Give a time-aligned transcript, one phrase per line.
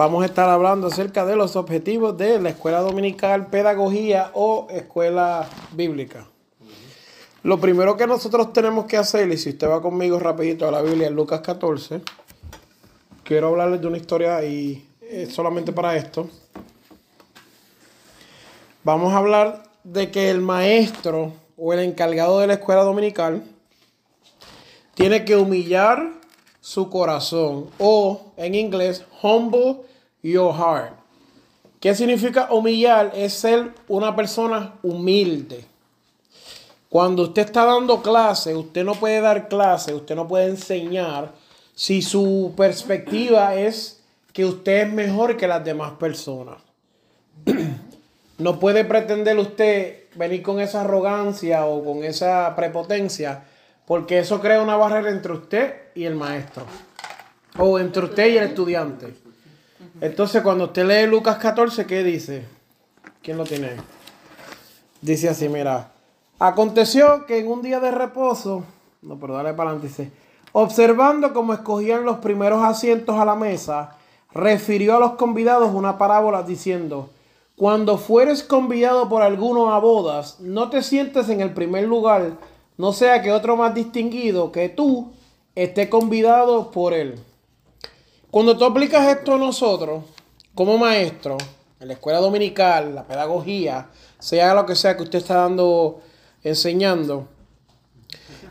[0.00, 5.46] Vamos a estar hablando acerca de los objetivos de la escuela dominical, pedagogía o escuela
[5.72, 6.26] bíblica.
[7.42, 10.80] Lo primero que nosotros tenemos que hacer, y si usted va conmigo rapidito a la
[10.80, 12.00] Biblia en Lucas 14,
[13.24, 14.88] quiero hablarles de una historia y
[15.28, 16.30] solamente para esto.
[18.82, 23.44] Vamos a hablar de que el maestro o el encargado de la escuela dominical
[24.94, 26.10] tiene que humillar
[26.62, 29.89] su corazón o en inglés humble
[30.22, 30.94] your heart.
[31.80, 33.12] ¿Qué significa humillar?
[33.14, 35.64] Es ser una persona humilde.
[36.88, 41.32] Cuando usted está dando clase, usted no puede dar clase, usted no puede enseñar
[41.74, 46.58] si su perspectiva es que usted es mejor que las demás personas.
[48.38, 53.44] No puede pretender usted venir con esa arrogancia o con esa prepotencia
[53.90, 56.64] porque eso crea una barrera entre usted y el maestro.
[57.58, 59.12] O entre usted y el estudiante.
[60.00, 62.46] Entonces, cuando usted lee Lucas 14, ¿qué dice?
[63.22, 63.72] ¿Quién lo tiene?
[65.02, 65.92] Dice así, mira.
[66.38, 68.64] Aconteció que en un día de reposo,
[69.02, 70.10] no, pero dale para adelante, dice,
[70.52, 73.98] observando cómo escogían los primeros asientos a la mesa,
[74.32, 77.10] refirió a los convidados una parábola diciendo,
[77.54, 82.38] cuando fueres convidado por alguno a bodas, no te sientes en el primer lugar,
[82.78, 85.12] no sea que otro más distinguido que tú
[85.54, 87.20] esté convidado por él.
[88.30, 90.04] Cuando tú aplicas esto a nosotros,
[90.54, 91.36] como maestro,
[91.80, 93.88] en la escuela dominical, la pedagogía,
[94.20, 96.00] sea lo que sea que usted está dando,
[96.44, 97.26] enseñando,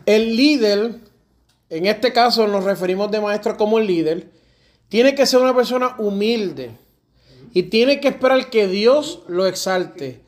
[0.06, 0.96] el líder,
[1.70, 4.30] en este caso nos referimos de maestro como el líder,
[4.90, 6.72] tiene que ser una persona humilde
[7.54, 10.22] y tiene que esperar que Dios lo exalte.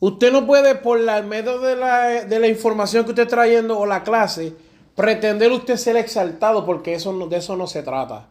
[0.00, 3.78] Usted no puede, por la medio de la, de la información que usted está trayendo
[3.78, 4.52] o la clase,
[4.96, 8.26] pretender usted ser exaltado, porque eso de eso no se trata.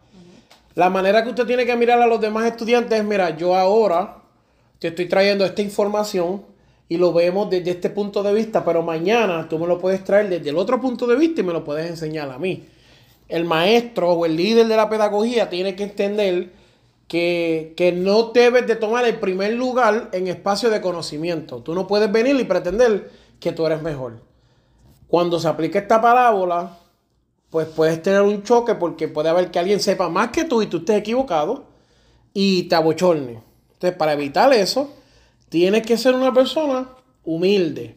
[0.79, 4.21] La manera que usted tiene que mirar a los demás estudiantes es, mira, yo ahora
[4.79, 6.45] te estoy trayendo esta información
[6.87, 10.29] y lo vemos desde este punto de vista, pero mañana tú me lo puedes traer
[10.29, 12.63] desde el otro punto de vista y me lo puedes enseñar a mí.
[13.27, 16.53] El maestro o el líder de la pedagogía tiene que entender
[17.09, 21.57] que, no debes de tomar el primer lugar en espacio de conocimiento.
[21.57, 24.21] Tú no puedes venir y pretender que tú eres mejor.
[25.09, 26.78] Cuando se aplica esta parábola,
[27.49, 30.67] pues puedes tener un choque porque puede haber que alguien sepa más que tú y
[30.67, 31.65] tú estés equivocado
[32.33, 33.41] y te abochorne.
[33.73, 34.91] Entonces, para evitar eso,
[35.49, 36.89] tienes que ser una persona
[37.23, 37.95] humilde.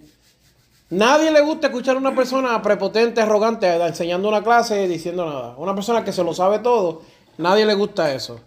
[0.90, 5.54] Nadie le gusta escuchar a una persona prepotente, arrogante, enseñando una clase, diciendo nada.
[5.56, 7.02] Una persona que se lo sabe todo,
[7.38, 8.40] nadie le gusta eso.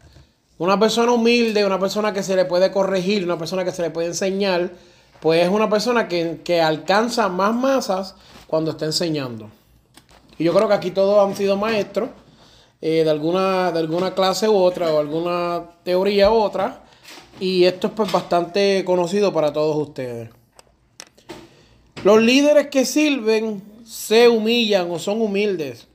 [0.57, 3.89] Una persona humilde, una persona que se le puede corregir, una persona que se le
[3.89, 4.71] puede enseñar,
[5.19, 8.15] pues es una persona que, alcanza más masas
[8.47, 9.49] cuando está enseñando.
[10.37, 12.09] Y yo creo que aquí todos han sido maestros
[12.81, 16.83] eh, de, alguna, de alguna clase u otra, o alguna teoría u otra.
[17.39, 20.29] Y esto es pues bastante conocido para todos ustedes.
[22.03, 25.87] Los líderes que sirven se humillan o son humildes.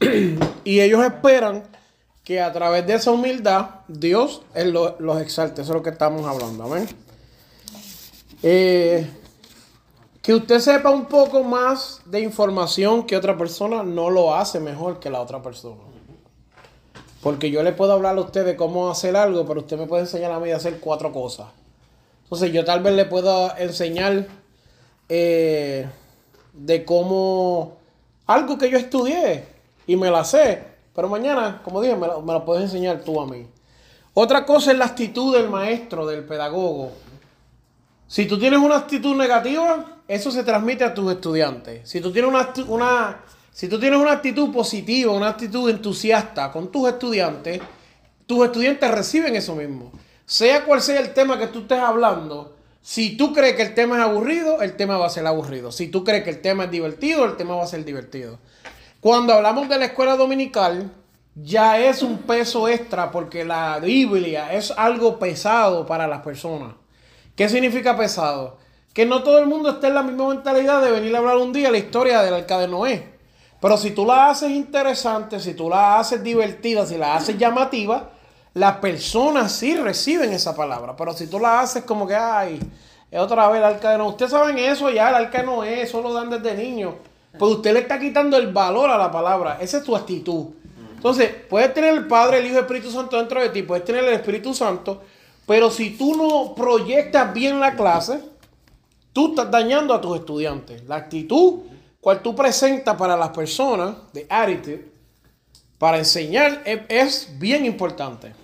[0.64, 1.64] y ellos esperan
[2.24, 4.42] que a través de esa humildad Dios
[4.98, 5.62] los exalte.
[5.62, 6.64] Eso es lo que estamos hablando.
[6.64, 6.88] Amén.
[8.42, 9.06] Eh,
[10.26, 14.98] que usted sepa un poco más de información que otra persona no lo hace mejor
[14.98, 15.82] que la otra persona.
[17.22, 20.02] Porque yo le puedo hablar a usted de cómo hacer algo, pero usted me puede
[20.02, 21.46] enseñar a mí a hacer cuatro cosas.
[22.24, 24.26] Entonces yo tal vez le puedo enseñar
[25.08, 25.86] eh,
[26.52, 27.76] de cómo
[28.26, 29.44] algo que yo estudié
[29.86, 30.60] y me la sé,
[30.92, 33.46] pero mañana, como dije, me lo, puedes enseñar tú a mí.
[34.12, 36.90] Otra cosa es la actitud del maestro, del pedagogo.
[38.08, 41.88] Si tú tienes una actitud negativa, eso se transmite a tus estudiantes.
[41.88, 43.20] Si tú tienes una,
[43.52, 47.60] si tú tienes una actitud positiva, una actitud entusiasta con tus estudiantes,
[48.26, 49.92] tus estudiantes reciben eso mismo.
[50.24, 53.96] Sea cual sea el tema que tú estés hablando, si tú crees que el tema
[53.96, 55.72] es aburrido, el tema va a ser aburrido.
[55.72, 58.38] Si tú crees que el tema es divertido, el tema va a ser divertido.
[59.00, 60.92] Cuando hablamos de la escuela dominical,
[61.34, 66.74] ya es un peso extra porque la Biblia es algo pesado para las personas.
[67.34, 68.58] ¿Qué significa pesado?
[68.96, 71.52] Que no todo el mundo esté en la misma mentalidad de venir a hablar un
[71.52, 73.06] día la historia del arca de Noé.
[73.60, 78.08] Pero si tú la haces interesante, si tú la haces divertida, si la haces llamativa,
[78.54, 80.96] las personas sí reciben esa palabra.
[80.96, 82.58] Pero si tú la haces como que, ay,
[83.10, 84.08] es otra vez el arca de Noé.
[84.08, 86.94] Ustedes saben eso ya, el arca de Noé, eso lo dan desde niño.
[87.38, 89.58] Pues usted le está quitando el valor a la palabra.
[89.60, 90.46] Esa es tu actitud.
[90.94, 93.84] Entonces, puedes tener el Padre, el Hijo y el Espíritu Santo dentro de ti, puedes
[93.84, 95.02] tener el Espíritu Santo,
[95.46, 98.35] pero si tú no proyectas bien la clase,
[99.16, 100.84] tú estás dañando a tus estudiantes.
[100.86, 101.60] La actitud
[102.02, 104.90] cual tú presentas para las personas, de attitude,
[105.78, 108.34] para enseñar, es, bien importante.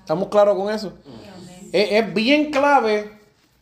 [0.00, 0.94] ¿Estamos claros con eso?
[1.72, 3.20] Es, es bien clave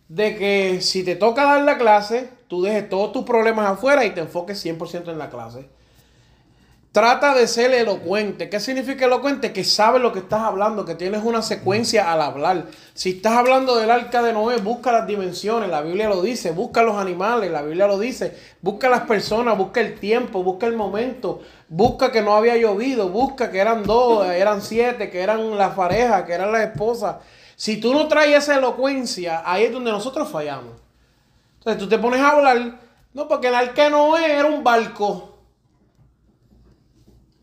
[0.08, 4.12] de que si te toca dar la clase, tú dejes todos tus problemas afuera y
[4.12, 5.69] te enfoques 100% en la clase.
[6.92, 8.50] Trata de ser elocuente.
[8.50, 9.54] ¿Qué significa elocuente?
[9.54, 12.66] Que sabes lo que estás hablando, que tienes una secuencia al hablar.
[12.92, 16.82] Si estás hablando del arca de Noé, busca las dimensiones, la Biblia lo dice, busca
[16.82, 21.40] los animales, la Biblia lo dice, busca las personas, busca el tiempo, busca el momento,
[21.70, 26.24] busca que no había llovido, busca que eran dos, eran siete, que eran las parejas,
[26.24, 27.16] que eran las esposas.
[27.56, 30.74] Si tú no traes esa elocuencia, ahí es donde nosotros fallamos.
[31.56, 32.80] Entonces tú te pones a hablar,
[33.14, 35.31] no, porque el arca de Noé era un barco.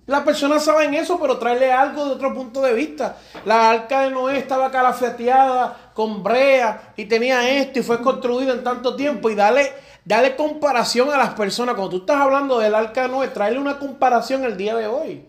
[0.09, 3.17] Las personas saben eso, pero traerle algo de otro punto de vista.
[3.45, 8.63] La arca de Noé estaba calafeteada con brea y tenía esto y fue construida en
[8.63, 9.29] tanto tiempo.
[9.29, 9.71] Y dale,
[10.03, 11.75] dale comparación a las personas.
[11.75, 15.25] Cuando tú estás hablando del arca de Noé, tráele una comparación el día de hoy.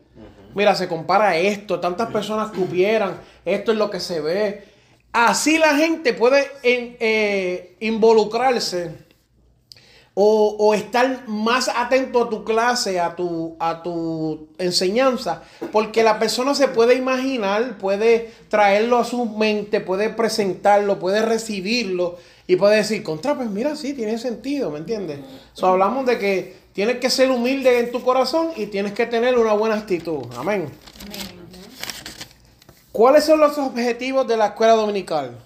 [0.54, 4.64] Mira, se compara esto, tantas personas cupieran, esto es lo que se ve.
[5.12, 9.09] Así la gente puede eh, involucrarse
[10.22, 16.54] o, estar más atento a tu clase, a tu, a tu enseñanza, porque la persona
[16.54, 23.02] se puede imaginar, puede traerlo a su mente, puede presentarlo, puede recibirlo y puede decir,
[23.02, 25.20] contra, pues mira, sí, tiene sentido, ¿me entiendes?
[25.54, 29.38] So, hablamos de que tienes que ser humilde en tu corazón y tienes que tener
[29.38, 30.26] una buena actitud.
[30.36, 30.68] Amén.
[32.92, 35.38] ¿Cuáles son los objetivos de la escuela dominical?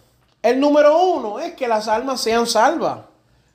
[0.43, 3.14] El número uno es que las almas sean salvas.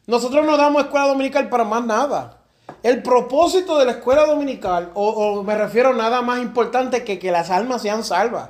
[0.10, 2.40] Nosotros no damos escuela dominical para más nada.
[2.82, 7.32] El propósito de la escuela dominical, o, me refiero a nada más importante que que
[7.32, 8.50] las almas sean salvas.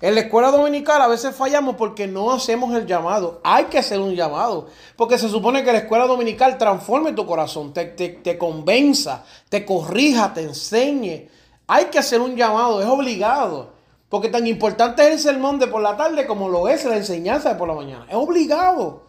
[0.00, 3.40] En la escuela dominical a veces fallamos porque no hacemos el llamado.
[3.44, 4.66] Hay que hacer un llamado.
[4.96, 9.64] Porque se supone que la escuela dominical transforme tu corazón, te, te, te convenza, te
[9.64, 11.28] corrija, te enseñe.
[11.68, 13.70] Hay que hacer un llamado, es obligado.
[14.08, 17.50] Porque tan importante es el sermón de por la tarde como lo es la enseñanza
[17.50, 18.04] de por la mañana.
[18.08, 19.07] Es obligado.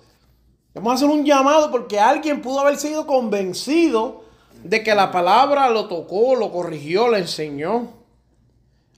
[0.80, 4.24] Vamos a hacer un llamado porque alguien pudo haber sido convencido
[4.64, 7.90] de que la palabra lo tocó, lo corrigió, le enseñó.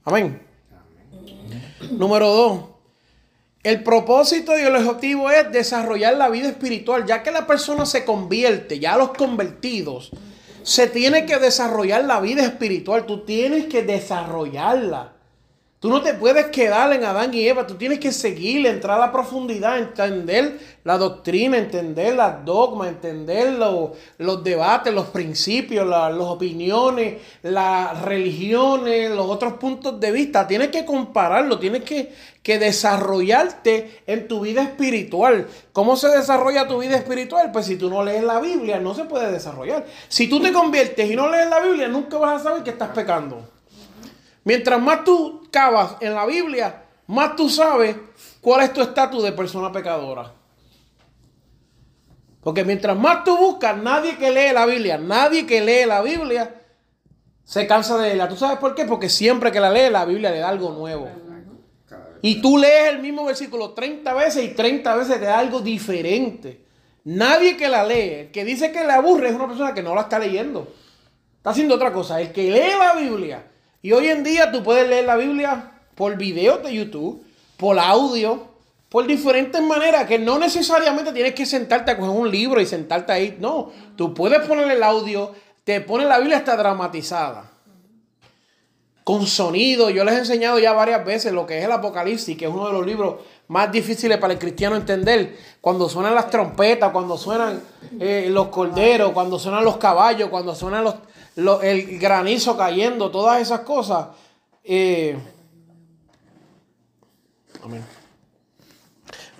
[0.04, 0.40] Amén.
[1.90, 2.60] Número dos.
[3.64, 7.04] El propósito y el objetivo es desarrollar la vida espiritual.
[7.04, 10.10] Ya que la persona se convierte, ya los convertidos,
[10.62, 13.06] se tiene que desarrollar la vida espiritual.
[13.06, 15.14] Tú tienes que desarrollarla.
[15.82, 19.06] Tú no te puedes quedar en Adán y Eva, tú tienes que seguir, entrar a
[19.06, 27.20] la profundidad, entender la doctrina, entender las dogmas, entender los, debates, los principios, las opiniones,
[27.42, 30.46] las religiones, los otros puntos de vista.
[30.46, 32.14] Tienes que compararlo, tienes que,
[32.44, 35.48] que desarrollarte en tu vida espiritual.
[35.72, 37.50] ¿Cómo se desarrolla tu vida espiritual?
[37.50, 39.84] Pues si tú no lees la Biblia, no se puede desarrollar.
[40.06, 42.90] Si tú te conviertes y no lees la Biblia, nunca vas a saber que estás
[42.90, 43.51] pecando.
[44.44, 47.96] Mientras más tú cavas en la Biblia, más tú sabes
[48.40, 50.32] cuál es tu estatus de persona pecadora.
[52.42, 56.62] Porque mientras más tú buscas, nadie que lee la Biblia, nadie que lee la Biblia
[57.44, 58.28] se cansa de leerla.
[58.28, 58.84] ¿Tú sabes por qué?
[58.84, 61.08] Porque siempre que la lee, la Biblia le da algo nuevo.
[62.20, 66.64] Y tú lees el mismo versículo 30 veces y 30 veces te da algo diferente.
[67.04, 69.94] Nadie que la lee, el que dice que le aburre es una persona que no
[69.94, 70.72] la está leyendo.
[71.36, 72.20] Está haciendo otra cosa.
[72.20, 73.51] El que lee la Biblia
[73.82, 77.24] y hoy en día tú puedes leer la Biblia por videos de YouTube,
[77.56, 78.46] por audio,
[78.88, 83.12] por diferentes maneras, que no necesariamente tienes que sentarte a coger un libro y sentarte
[83.12, 83.36] ahí.
[83.40, 85.32] No, tú puedes poner el audio,
[85.64, 87.50] te pone la Biblia hasta dramatizada.
[89.02, 92.44] Con sonido, yo les he enseñado ya varias veces lo que es el Apocalipsis, que
[92.44, 93.16] es uno de los libros
[93.48, 95.36] más difíciles para el cristiano entender.
[95.60, 97.60] Cuando suenan las trompetas, cuando suenan
[97.98, 100.94] eh, los corderos, cuando suenan los caballos, cuando suenan los,
[101.36, 104.08] el granizo cayendo, todas esas cosas.
[104.64, 105.16] Eh,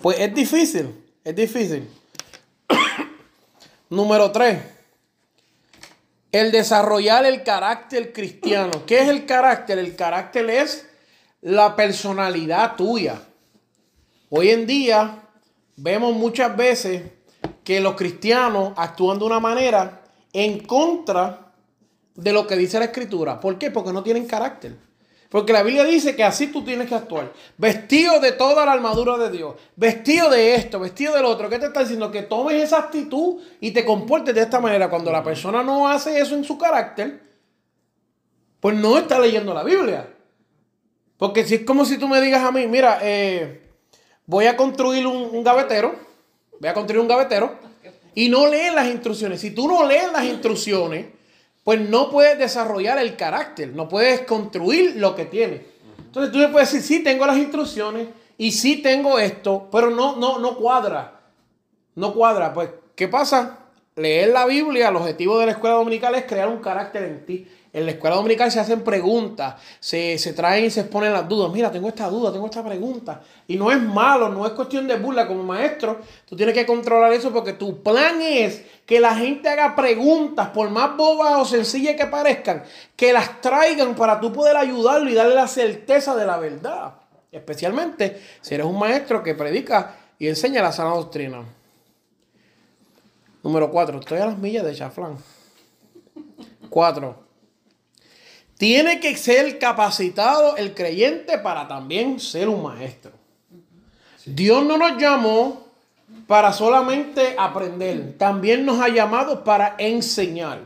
[0.01, 1.89] pues es difícil, es difícil.
[3.89, 4.59] Número 3.
[6.31, 8.85] El desarrollar el carácter cristiano.
[8.87, 9.77] ¿Qué es el carácter?
[9.77, 10.87] El carácter es
[11.41, 13.21] la personalidad tuya.
[14.29, 15.19] Hoy en día
[15.75, 17.03] vemos muchas veces
[17.63, 21.52] que los cristianos actúan de una manera en contra
[22.15, 23.39] de lo que dice la escritura.
[23.39, 23.71] ¿Por qué?
[23.71, 24.75] Porque no tienen carácter.
[25.33, 27.33] Porque la Biblia dice que así tú tienes que actuar.
[27.57, 29.55] Vestido de toda la armadura de Dios.
[29.75, 31.49] Vestido de esto, vestido del otro.
[31.49, 32.11] ¿Qué te está diciendo?
[32.11, 34.91] Que tomes esa actitud y te comportes de esta manera.
[34.91, 37.19] Cuando la persona no hace eso en su carácter,
[38.59, 40.07] pues no está leyendo la Biblia.
[41.17, 43.71] Porque si es como si tú me digas a mí, mira, eh,
[44.27, 45.95] voy a construir un, un gavetero.
[46.59, 47.57] Voy a construir un gavetero.
[48.13, 49.41] Y no lees las instrucciones.
[49.41, 51.07] Si tú no lees las instrucciones
[51.63, 55.61] pues no puedes desarrollar el carácter, no puedes construir lo que tienes.
[55.97, 60.15] Entonces tú le puedes decir, sí, tengo las instrucciones y sí tengo esto, pero no,
[60.17, 61.21] no, no cuadra.
[61.95, 62.53] No cuadra.
[62.53, 63.59] Pues, ¿qué pasa?
[63.95, 67.47] Leer la Biblia, el objetivo de la escuela dominical es crear un carácter en ti.
[67.73, 71.51] En la escuela dominical se hacen preguntas, se, traen y se exponen las dudas.
[71.51, 73.21] Mira, tengo esta duda, tengo esta pregunta.
[73.47, 75.27] Y no es malo, no es cuestión de burla.
[75.27, 75.99] Como maestro,
[76.29, 80.69] tú tienes que controlar eso porque tu plan es que la gente haga preguntas, por
[80.69, 82.63] más bobas o sencillas que parezcan,
[82.95, 86.93] que las traigan para tú poder ayudarlo y darle la certeza de la verdad.
[87.31, 91.43] Especialmente si eres un maestro que predica y enseña la sana doctrina.
[93.41, 95.17] Número cuatro, estoy a las millas de chaflán.
[96.69, 97.32] Cuatro.
[98.57, 103.11] Tiene que ser capacitado el creyente para también ser un maestro.
[104.25, 105.63] Dios no nos llamó
[106.27, 110.61] para solamente aprender, también nos ha llamado para enseñar.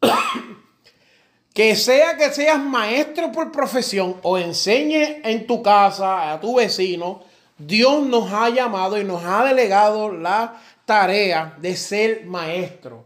[1.54, 7.22] que sea que seas maestro por profesión o enseñe en tu casa a tu vecino,
[7.56, 13.04] Dios nos ha llamado y nos ha delegado la tarea de ser maestro.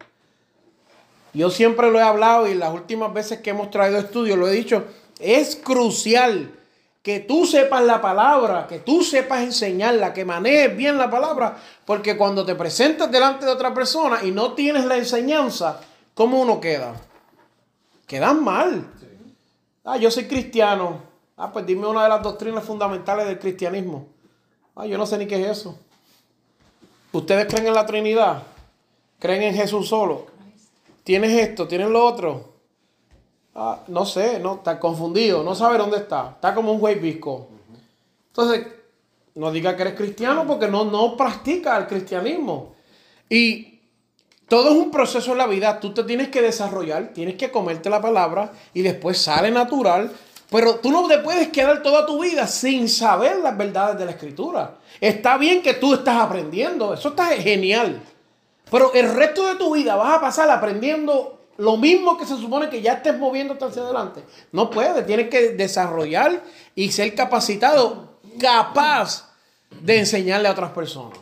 [1.34, 4.52] Yo siempre lo he hablado y las últimas veces que hemos traído estudios lo he
[4.52, 4.84] dicho,
[5.18, 6.52] es crucial
[7.02, 12.16] que tú sepas la palabra, que tú sepas enseñarla, que manejes bien la palabra, porque
[12.16, 15.80] cuando te presentas delante de otra persona y no tienes la enseñanza,
[16.14, 16.94] ¿cómo uno queda?
[18.06, 18.86] Quedas mal.
[19.84, 21.00] Ah, yo soy cristiano.
[21.36, 24.06] Ah, pues dime una de las doctrinas fundamentales del cristianismo.
[24.76, 25.76] Ah, yo no sé ni qué es eso.
[27.10, 28.42] ¿Ustedes creen en la Trinidad?
[29.18, 30.26] ¿Creen en Jesús solo?
[31.04, 32.52] Tienes esto, tienes lo otro.
[33.54, 36.32] Ah, no sé, no, está confundido, no sabe dónde está.
[36.34, 37.48] Está como un güey visco.
[38.28, 38.66] Entonces,
[39.34, 42.74] no diga que eres cristiano porque no, no practica el cristianismo.
[43.28, 43.80] Y
[44.48, 45.80] todo es un proceso en la vida.
[45.80, 50.12] Tú te tienes que desarrollar, tienes que comerte la palabra y después sale natural.
[50.50, 54.10] Pero tú no te puedes quedar toda tu vida sin saber las verdades de la
[54.10, 54.76] escritura.
[55.00, 58.02] Está bien que tú estás aprendiendo, eso está genial.
[58.72, 62.70] Pero el resto de tu vida vas a pasar aprendiendo lo mismo que se supone
[62.70, 64.24] que ya estés moviendo hacia adelante.
[64.50, 66.42] No puedes, tienes que desarrollar
[66.74, 69.30] y ser capacitado, capaz
[69.78, 71.18] de enseñarle a otras personas.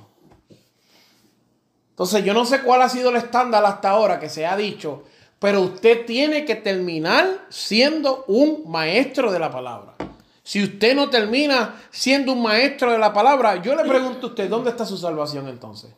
[1.91, 5.03] Entonces yo no sé cuál ha sido el estándar hasta ahora que se ha dicho,
[5.41, 9.97] pero usted tiene que terminar siendo un maestro de la palabra.
[10.45, 14.49] Si usted no termina siendo un maestro de la palabra, yo le pregunto a usted,
[14.49, 15.91] ¿dónde está su salvación entonces?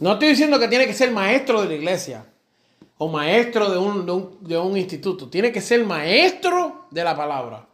[0.00, 2.24] No estoy diciendo que tiene que ser maestro de la iglesia
[2.96, 5.28] o maestro de un, instituto.
[5.28, 7.66] Tiene que ser maestro de la palabra.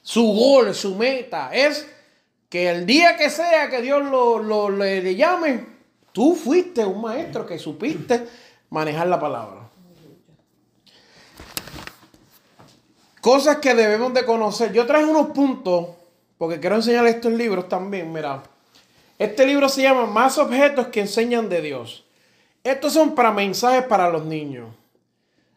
[0.00, 1.86] Su gol, su meta es
[2.48, 5.66] que el día que sea que Dios lo, le, llame,
[6.12, 8.26] tú fuiste un maestro que supiste
[8.70, 9.68] manejar la palabra.
[13.20, 14.72] Cosas que debemos de conocer.
[14.72, 15.88] Yo traje unos puntos,
[16.38, 18.42] porque quiero enseñar estos libros también, mira.
[19.20, 22.04] Este libro se llama Más objetos que enseñan de Dios.
[22.64, 24.68] Estos son para mensajes para los niños.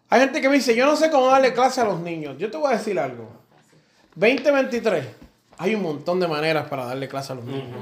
[0.09, 2.35] Hay gente que me dice, yo no sé cómo darle clase a los niños.
[2.37, 3.29] Yo te voy a decir algo.
[4.15, 5.05] 2023,
[5.57, 7.79] hay un montón de maneras para darle clase a los niños.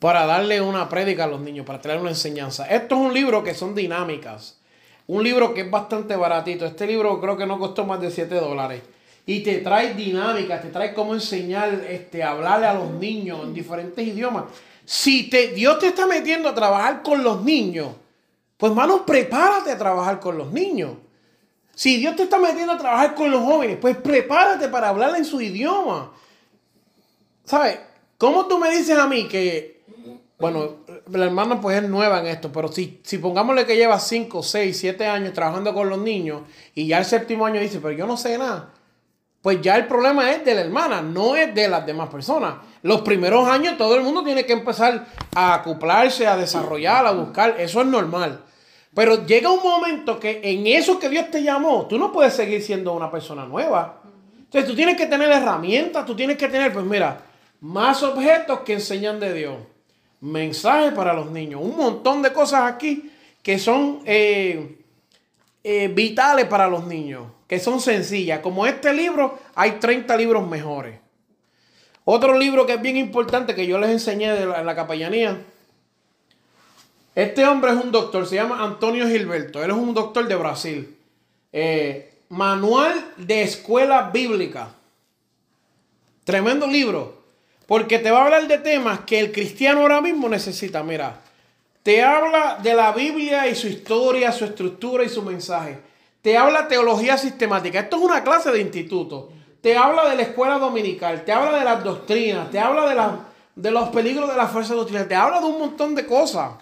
[0.00, 2.66] Para darle una prédica a los niños, para traer una enseñanza.
[2.66, 4.58] Esto es un libro que son dinámicas.
[5.06, 6.66] Un libro que es bastante baratito.
[6.66, 8.82] Este libro creo que no costó más de 7 dólares.
[9.26, 14.04] Y te trae dinámicas, te trae cómo enseñar, este, hablarle a los niños en diferentes
[14.04, 14.46] idiomas.
[14.84, 17.88] Si te, Dios te está metiendo a trabajar con los niños,
[18.56, 20.92] pues hermano, prepárate a trabajar con los niños.
[21.74, 25.24] Si Dios te está metiendo a trabajar con los jóvenes, pues prepárate para hablar en
[25.24, 26.12] su idioma.
[27.44, 27.78] ¿Sabes?
[28.18, 29.82] ¿Cómo tú me dices a mí que,
[30.38, 30.76] bueno,
[31.10, 34.78] la hermana pues es nueva en esto, pero si, si pongámosle que lleva 5, 6,
[34.78, 36.42] 7 años trabajando con los niños
[36.74, 38.72] y ya el séptimo año dice, pero yo no sé nada,
[39.42, 42.54] pues ya el problema es de la hermana, no es de las demás personas.
[42.82, 47.56] Los primeros años todo el mundo tiene que empezar a acoplarse, a desarrollar, a buscar.
[47.58, 48.40] Eso es normal.
[48.94, 52.62] Pero llega un momento que en eso que Dios te llamó, tú no puedes seguir
[52.62, 54.02] siendo una persona nueva.
[54.38, 57.22] Entonces tú tienes que tener herramientas, tú tienes que tener, pues mira,
[57.60, 59.56] más objetos que enseñan de Dios.
[60.20, 61.62] Mensajes para los niños.
[61.64, 63.10] Un montón de cosas aquí
[63.42, 64.78] que son, eh,
[65.64, 68.40] eh, vitales para los niños, que son sencillas.
[68.40, 70.98] Como este libro, hay 30 libros mejores.
[72.06, 75.38] Otro libro que es bien importante que yo les enseñé de la, en la capellanía.
[77.14, 79.62] Este hombre es un doctor, se llama Antonio Gilberto.
[79.62, 80.96] Él es un doctor de Brasil.
[81.52, 84.70] Eh, Manual de Escuela Bíblica.
[86.24, 87.18] Tremendo libro.
[87.66, 90.82] Porque te va a hablar de temas que el cristiano ahora mismo necesita.
[90.82, 91.20] Mira,
[91.82, 95.91] te habla de la Biblia y su historia, su estructura y su mensaje.
[96.22, 97.80] Te habla teología sistemática.
[97.80, 99.28] Esto es una clase de instituto
[99.62, 103.70] te habla de la escuela dominical, te habla de las doctrinas, te habla de, de
[103.70, 106.54] los peligros de la fuerza doctrinal, te habla de un montón de cosas.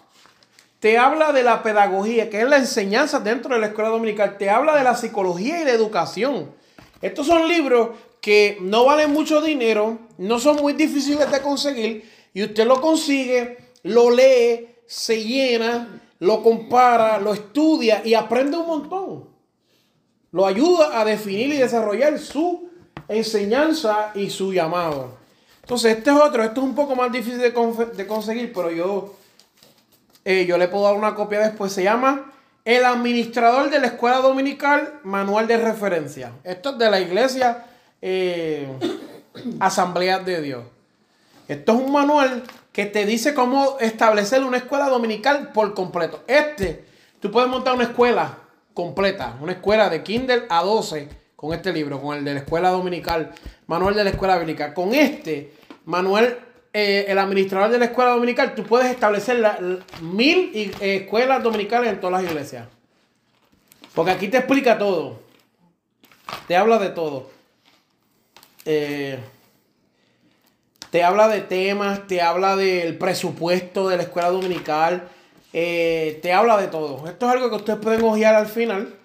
[0.81, 4.37] Te habla de la pedagogía, que es la enseñanza dentro de la escuela dominical.
[4.39, 6.53] Te habla de la psicología y la educación.
[7.01, 7.91] Estos son libros
[8.21, 13.57] que no valen mucho dinero, no son muy difíciles de conseguir y usted lo consigue,
[13.83, 19.30] lo lee, se llena, lo compara, lo estudia y aprende un montón.
[20.33, 22.69] Lo ayuda a definir y desarrollar su
[23.09, 25.19] enseñanza y su llamado.
[25.63, 29.15] Entonces, este es otro, esto es un poco más difícil de, conseguir, pero yo,
[30.25, 31.73] eh, yo le puedo dar una copia después.
[31.73, 32.33] Se llama
[32.65, 36.33] El Administrador de la Escuela Dominical, Manual de Referencia.
[36.45, 37.67] Esto es de la iglesia
[38.01, 38.69] eh,
[39.61, 40.65] Asamblea de Dios.
[41.49, 46.23] Esto es un manual que te dice cómo establecer una escuela dominical por completo.
[46.27, 46.85] Este,
[47.21, 48.39] tú puedes montar una escuela
[48.75, 52.71] completa, una escuela de Kindle a 12 con este libro, con el de la escuela
[52.71, 53.33] dominical,
[53.67, 54.75] manual de la escuela dominical.
[54.75, 55.55] Con este
[55.87, 56.39] manual,
[56.73, 59.43] eh, el administrador de la escuela dominical, tú puedes establecer
[60.03, 62.69] mil eh, escuelas dominicales en todas las iglesias.
[63.95, 65.19] Porque aquí te explica todo.
[66.47, 67.31] Te habla de todo.
[68.65, 69.19] Eh,
[70.91, 75.09] te habla de temas, te habla del presupuesto de la escuela dominical,
[75.53, 77.07] te habla de todo.
[77.07, 79.01] Esto es algo que ustedes pueden ojear al final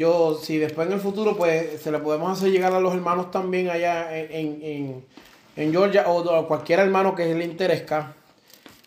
[0.00, 3.30] yo, si después en el futuro, pues se le podemos hacer llegar a los hermanos
[3.30, 5.04] también allá en,
[5.54, 8.14] Georgia o a cualquier hermano que le interesa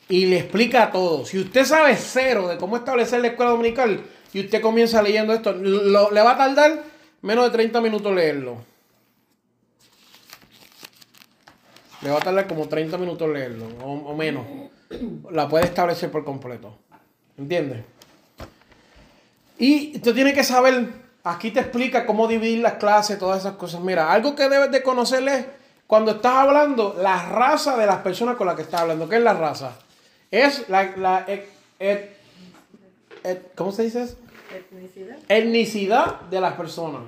[0.10, 1.24] y le explica todo.
[1.24, 4.02] Si usted sabe cero de cómo establecer la escuela dominical
[4.34, 6.84] y usted comienza leyendo esto, le va a tardar
[7.22, 8.58] menos de 30 minutos leerlo.
[12.02, 14.48] Le va a tardar como 30 minutos leerlo, o menos.
[15.30, 16.83] La puede establecer por completo.
[17.38, 17.84] ¿Entiendes?
[19.58, 20.88] Y usted tiene que saber,
[21.24, 23.82] aquí te explica cómo dividir las clases, todas esas cosas.
[23.82, 25.46] Mira, algo que debes de conocer es
[25.88, 29.08] cuando estás hablando, la raza de las personas con las que estás hablando.
[29.08, 29.74] ¿Qué es la raza?
[30.32, 31.26] Es la,
[33.56, 34.17] ¿cómo se dice eso?
[34.54, 35.17] Etnicidad.
[35.28, 37.02] Etnicidad de las personas.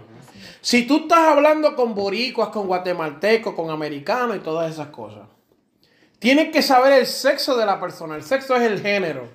[0.61, 5.27] Si tú estás hablando con boricuas, con guatemaltecos, con americanos y todas esas cosas,
[6.19, 8.15] tienes que saber el sexo de la persona.
[8.15, 9.27] El sexo es el género.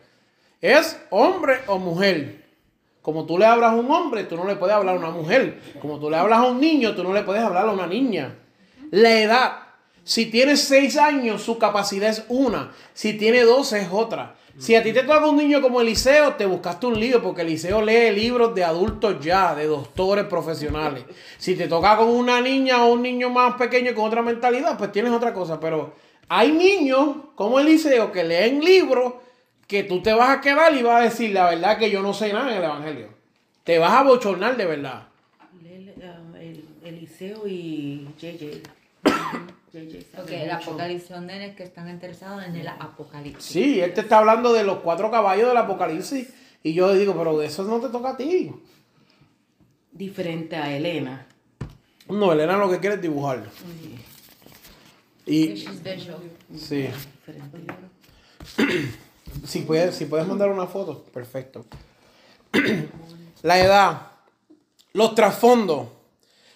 [0.60, 2.44] ¿Es hombre o mujer?
[3.02, 5.58] Como tú le hablas a un hombre, tú no le puedes hablar a una mujer.
[5.80, 8.36] Como tú le hablas a un niño, tú no le puedes hablar a una niña.
[8.90, 9.52] La edad.
[10.04, 12.72] Si tiene 6 años, su capacidad es una.
[12.92, 14.34] Si tiene 12 es otra.
[14.58, 17.80] Si a ti te toca un niño como Eliseo, te buscaste un lío porque Eliseo
[17.80, 21.04] lee libros de adultos ya, de doctores profesionales.
[21.38, 24.92] Si te toca con una niña o un niño más pequeño con otra mentalidad, pues
[24.92, 25.58] tienes otra cosa.
[25.58, 25.94] Pero
[26.28, 29.14] hay niños como Eliseo que leen libros
[29.70, 32.12] que tú te vas a quedar y vas a decir la verdad que yo no
[32.12, 33.08] sé nada en el Evangelio.
[33.62, 35.06] Te vas a bochornar de verdad.
[35.64, 38.62] El, Eliseo y JJ.
[40.16, 43.44] Porque el apocalipsis es que están interesados en el apocalipsis.
[43.44, 46.28] Sí, él te está hablando de los cuatro caballos del apocalipsis.
[46.64, 48.50] Y yo digo, pero eso no te toca a ti.
[49.92, 51.28] Diferente a Elena.
[52.08, 53.48] No, Elena lo que quiere es dibujarlo.
[55.26, 55.64] Y.
[56.56, 56.88] Sí.
[59.46, 61.64] Si puedes, si puedes mandar una foto, perfecto.
[63.42, 64.02] La edad,
[64.92, 65.88] los trasfondos.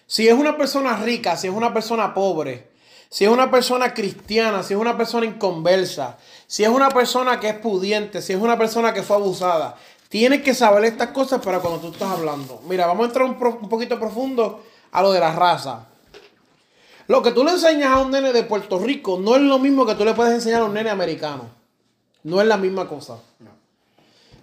[0.07, 2.71] Si es una persona rica, si es una persona pobre,
[3.09, 7.49] si es una persona cristiana, si es una persona inconversa, si es una persona que
[7.49, 9.77] es pudiente, si es una persona que fue abusada,
[10.09, 12.61] tienes que saber estas cosas para cuando tú estás hablando.
[12.69, 15.87] Mira, vamos a entrar un, un poquito profundo a lo de la raza.
[17.07, 19.87] Lo que tú le enseñas a un nene de Puerto Rico no es lo mismo
[19.87, 21.49] que tú le puedes enseñar a un nene americano.
[22.25, 23.19] No es la misma cosa.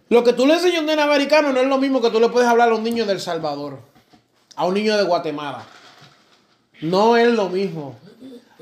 [0.09, 2.19] Lo que tú le enseñas a un nene americano no es lo mismo que tú
[2.19, 3.79] le puedes hablar a un niño del Salvador,
[4.55, 5.65] a un niño de Guatemala.
[6.81, 7.95] No es lo mismo.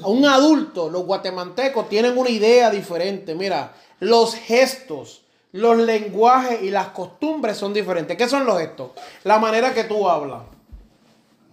[0.01, 3.35] A un adulto, los guatemaltecos tienen una idea diferente.
[3.35, 8.15] Mira, los gestos, los lenguajes y las costumbres son diferentes.
[8.15, 8.91] ¿Qué son los gestos?
[9.23, 10.43] La manera que tú hablas.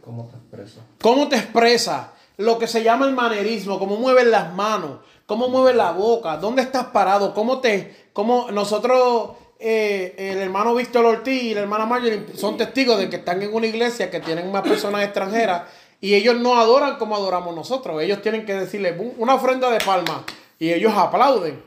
[0.04, 0.84] ¿Cómo te expresas?
[1.00, 2.06] ¿Cómo te expresas?
[2.36, 6.62] Lo que se llama el manerismo, cómo mueves las manos, cómo mueves la boca, dónde
[6.62, 12.26] estás parado, cómo te, cómo nosotros eh, el hermano Víctor Ortiz y la hermana Marjorie
[12.34, 15.62] son testigos de que están en una iglesia que tienen más personas extranjeras
[16.00, 18.00] y ellos no adoran como adoramos nosotros.
[18.02, 20.24] Ellos tienen que decirle una ofrenda de palma
[20.58, 21.62] y ellos aplauden.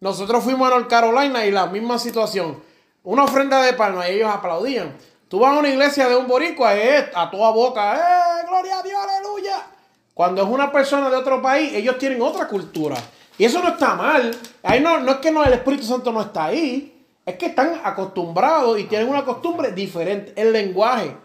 [0.00, 2.62] Nosotros fuimos a North Carolina y la misma situación.
[3.04, 4.96] Una ofrenda de palma y ellos aplaudían.
[5.28, 8.46] Tú vas a una iglesia de un boricua, es a toda boca, ¡eh!
[8.46, 9.66] ¡Gloria a Dios, aleluya!
[10.14, 12.96] Cuando es una persona de otro país, ellos tienen otra cultura.
[13.38, 14.30] Y eso no está mal.
[14.62, 17.04] Ahí no, no es que no, el Espíritu Santo no está ahí.
[17.24, 20.32] Es que están acostumbrados y tienen una costumbre diferente.
[20.36, 21.16] El lenguaje.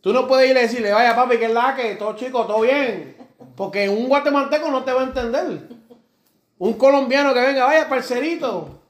[0.00, 2.60] Tú no puedes ir a decirle, vaya papi, que es la que, todo chico, todo
[2.60, 3.16] bien.
[3.56, 5.68] Porque un guatemalteco no te va a entender.
[6.58, 8.80] Un colombiano que venga, vaya, parcerito.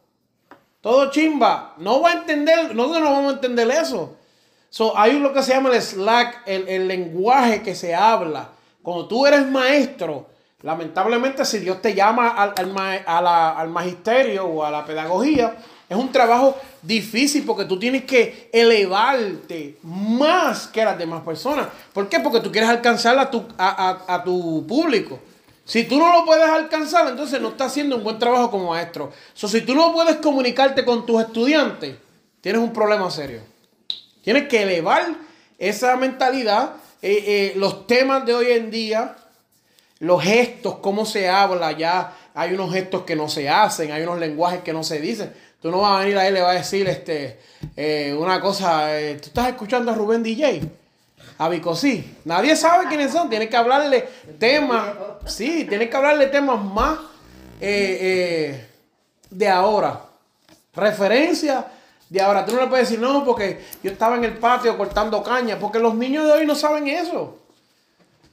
[0.81, 1.75] Todo chimba.
[1.79, 4.17] No va a entender, nosotros no vamos a entender eso.
[4.71, 8.49] So, hay lo que se llama el slack, el, lenguaje que se habla.
[8.85, 10.29] Cuando tú eres maestro,
[10.63, 12.55] lamentablemente si Dios te llama al,
[13.07, 15.57] al magisterio o a la pedagogía,
[15.89, 21.69] es un trabajo difícil porque tú tienes que elevarte más que las demás personas.
[21.93, 22.21] ¿Por qué?
[22.21, 25.19] Porque tú quieres alcanzar a tu, a, tu público.
[25.65, 29.13] Si tú no lo puedes alcanzar, entonces no estás haciendo un buen trabajo como maestro.
[29.33, 31.97] So, si tú no puedes comunicarte con tus estudiantes,
[32.41, 33.41] tienes un problema serio.
[34.23, 35.15] Tienes que elevar
[35.59, 39.15] esa mentalidad, eh, eh, los temas de hoy en día,
[39.99, 44.19] los gestos, cómo se habla, ya hay unos gestos que no se hacen, hay unos
[44.19, 45.31] lenguajes que no se dicen.
[45.61, 47.41] Tú no vas a venir a él y le vas a decir este,
[47.77, 48.89] eh, una cosa.
[49.21, 50.63] ¿Tú estás escuchando a Rubén DJ?
[51.37, 52.17] A Bicosí.
[52.25, 53.29] Nadie sabe quiénes son.
[53.29, 54.95] Tienes que hablarle temas.
[55.27, 57.01] Sí, tienes que hablarle temas más
[57.61, 60.01] de ahora.
[60.75, 61.67] Referencia
[62.15, 62.47] de ahora.
[62.47, 65.59] Tú no le puedes decir, no, porque yo estaba en el patio cortando caña.
[65.59, 67.39] Porque los niños de hoy no saben eso.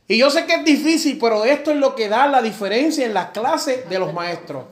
[0.08, 3.14] Y yo sé que es difícil, pero esto es lo que da la diferencia en
[3.14, 4.66] las clases de los maestros.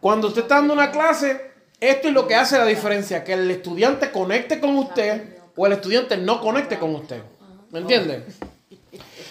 [0.00, 3.50] Cuando usted está dando una clase, esto es lo que hace la diferencia, que el
[3.50, 7.22] estudiante conecte con usted o el estudiante no conecte con usted.
[7.70, 8.24] ¿Me entiende?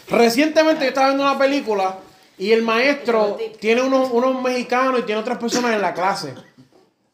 [0.08, 1.98] Recientemente yo estaba viendo una película
[2.38, 6.34] y el maestro tiene unos, unos mexicanos y tiene otras personas en la clase.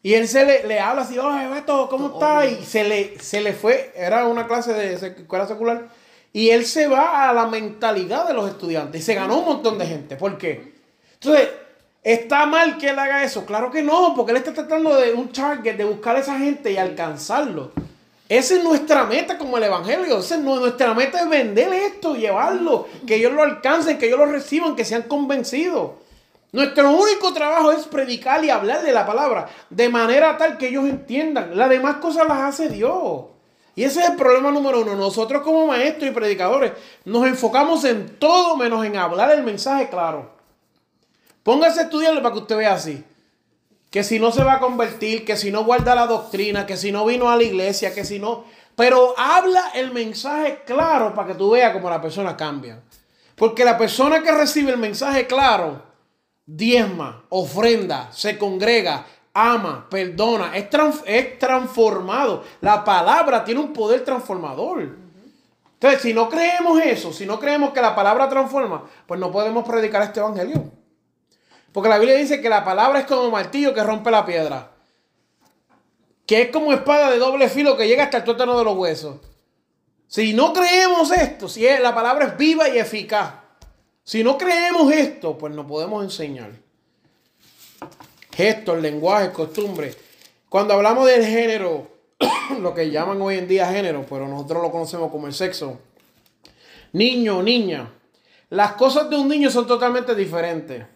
[0.02, 2.52] Y él se le, habla así, oye, Beto, ¿cómo estás?
[2.52, 5.88] Y se le, se le fue, era una clase de escuela secular,
[6.32, 9.76] y él se va a la mentalidad de los estudiantes y se ganó un montón
[9.78, 10.16] de gente.
[10.16, 10.74] ¿Por qué?
[11.14, 11.48] Entonces,
[12.08, 13.44] ¿Está mal que él haga eso?
[13.44, 16.72] Claro que no, porque él está tratando de un target, de buscar a esa gente
[16.72, 17.72] y alcanzarlo.
[18.28, 20.18] Esa es nuestra meta como el Evangelio.
[20.18, 24.26] Esa es nuestra meta es vender esto, llevarlo, que ellos lo alcancen, que ellos lo
[24.26, 25.92] reciban, que sean convencidos.
[26.50, 30.88] Nuestro único trabajo es predicar y hablar de la palabra de manera tal que ellos
[30.88, 31.56] entiendan.
[31.56, 33.24] Las demás cosas las hace Dios.
[33.74, 34.96] Y ese es el problema número uno.
[34.96, 36.72] Nosotros como maestros y predicadores
[37.04, 40.32] nos enfocamos en todo menos en hablar el mensaje claro.
[41.42, 43.04] Póngase a estudiarlo para que usted vea así.
[43.90, 46.90] Que si no se va a convertir, que si no guarda la doctrina, que si
[46.92, 48.44] no vino a la iglesia, que si no...
[48.74, 52.80] Pero habla el mensaje claro para que tú veas cómo la persona cambia.
[53.34, 55.87] Porque la persona que recibe el mensaje claro,
[56.48, 60.66] diezma, ofrenda, se congrega, ama, perdona, es,
[61.04, 62.42] es transformado.
[62.62, 64.96] La palabra tiene un poder transformador.
[65.74, 69.68] Entonces, si no creemos eso, si no creemos que la palabra transforma, pues no podemos
[69.68, 70.72] predicar este evangelio.
[71.70, 74.70] Porque la Biblia dice que la palabra es como martillo que rompe la piedra.
[76.26, 79.18] Que es como espada de doble filo que llega hasta el tuétano de los huesos.
[80.08, 83.34] Si no creemos esto, si la palabra es viva y eficaz,
[84.08, 86.52] si no creemos esto, pues no podemos enseñar.
[88.32, 89.94] Gestos, lenguaje, costumbre.
[90.48, 91.88] Cuando hablamos del género,
[92.62, 95.78] lo que llaman hoy en día género, pero nosotros lo conocemos como el sexo.
[96.94, 97.92] Niño, niña.
[98.48, 100.86] Las cosas de un niño son totalmente diferentes.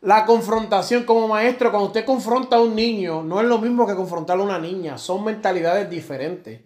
[0.00, 3.94] La confrontación como maestro, cuando usted confronta a un niño, no es lo mismo que
[3.94, 6.62] confrontar a una niña, son mentalidades diferentes.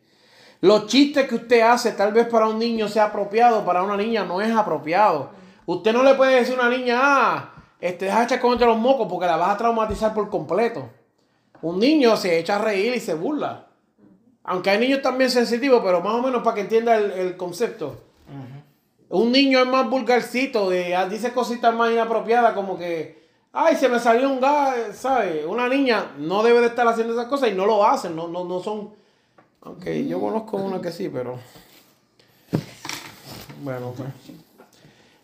[0.61, 4.25] Los chistes que usted hace tal vez para un niño sea apropiado, para una niña
[4.25, 5.45] no es apropiado.
[5.67, 9.09] Usted no le puede decir a una niña, ah, este, deja echar entre los mocos
[9.11, 10.89] porque la vas a traumatizar por completo.
[11.63, 13.67] Un niño se echa a reír y se burla.
[14.45, 18.01] Aunque hay niños también sensitivos, pero más o menos para que entienda el, concepto.
[19.09, 23.27] Un niño es más vulgarcito, de, ah, dice cositas más inapropiadas como que
[23.57, 25.47] ay, se me salió un gas, ¿sabes?
[25.47, 28.45] Una niña no debe de estar haciendo esas cosas y no lo hacen, no, no,
[28.45, 28.91] no son...
[29.63, 31.39] Aunque yo conozco una que sí, pero...
[33.63, 34.09] Bueno, pues.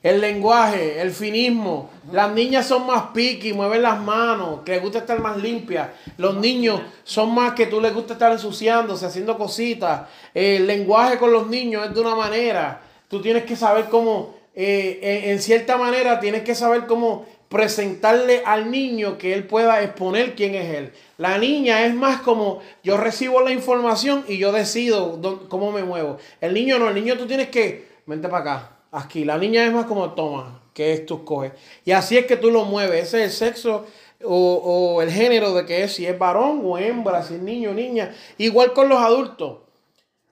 [0.03, 1.91] El lenguaje, el finismo.
[2.11, 5.91] Las niñas son más piqui, mueven las manos, que les gusta estar más limpias.
[6.19, 10.09] Los niños son más que tú les gusta estar ensuciándose, haciendo cositas.
[10.35, 12.81] El lenguaje con los niños es de una manera.
[13.07, 18.71] Tú tienes que saber cómo, eh, en cierta manera, tienes que saber cómo presentarle al
[18.71, 20.93] niño que él pueda exponer quién es él.
[21.19, 26.17] La niña es más como yo recibo la información y yo decido cómo me muevo.
[26.41, 29.25] El niño no, el niño tú tienes que, vente para acá, aquí.
[29.25, 31.53] La niña es más como toma, que es tú coges.
[31.85, 33.09] Y así es que tú lo mueves.
[33.09, 33.87] Ese es el sexo
[34.23, 34.55] o,
[34.95, 37.75] o el género de que es, si es varón o hembra, si es niño o
[37.75, 38.15] niña.
[38.39, 39.59] Igual con los adultos.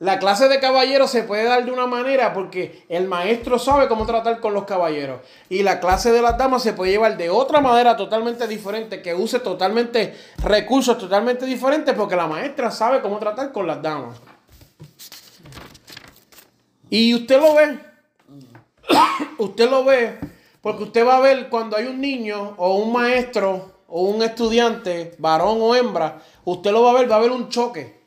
[0.00, 4.06] La clase de caballeros se puede dar de una manera porque el maestro sabe cómo
[4.06, 5.20] tratar con los caballeros.
[5.50, 9.14] Y la clase de las damas se puede llevar de otra manera totalmente diferente, que
[9.14, 14.18] use totalmente recursos totalmente diferentes porque la maestra sabe cómo tratar con las damas.
[16.88, 17.78] Y usted lo ve,
[19.40, 20.18] usted lo ve
[20.60, 25.14] porque usted va a ver cuando hay un niño o un maestro o un estudiante,
[25.18, 28.00] varón o hembra, usted lo va a ver, va a haber un choque.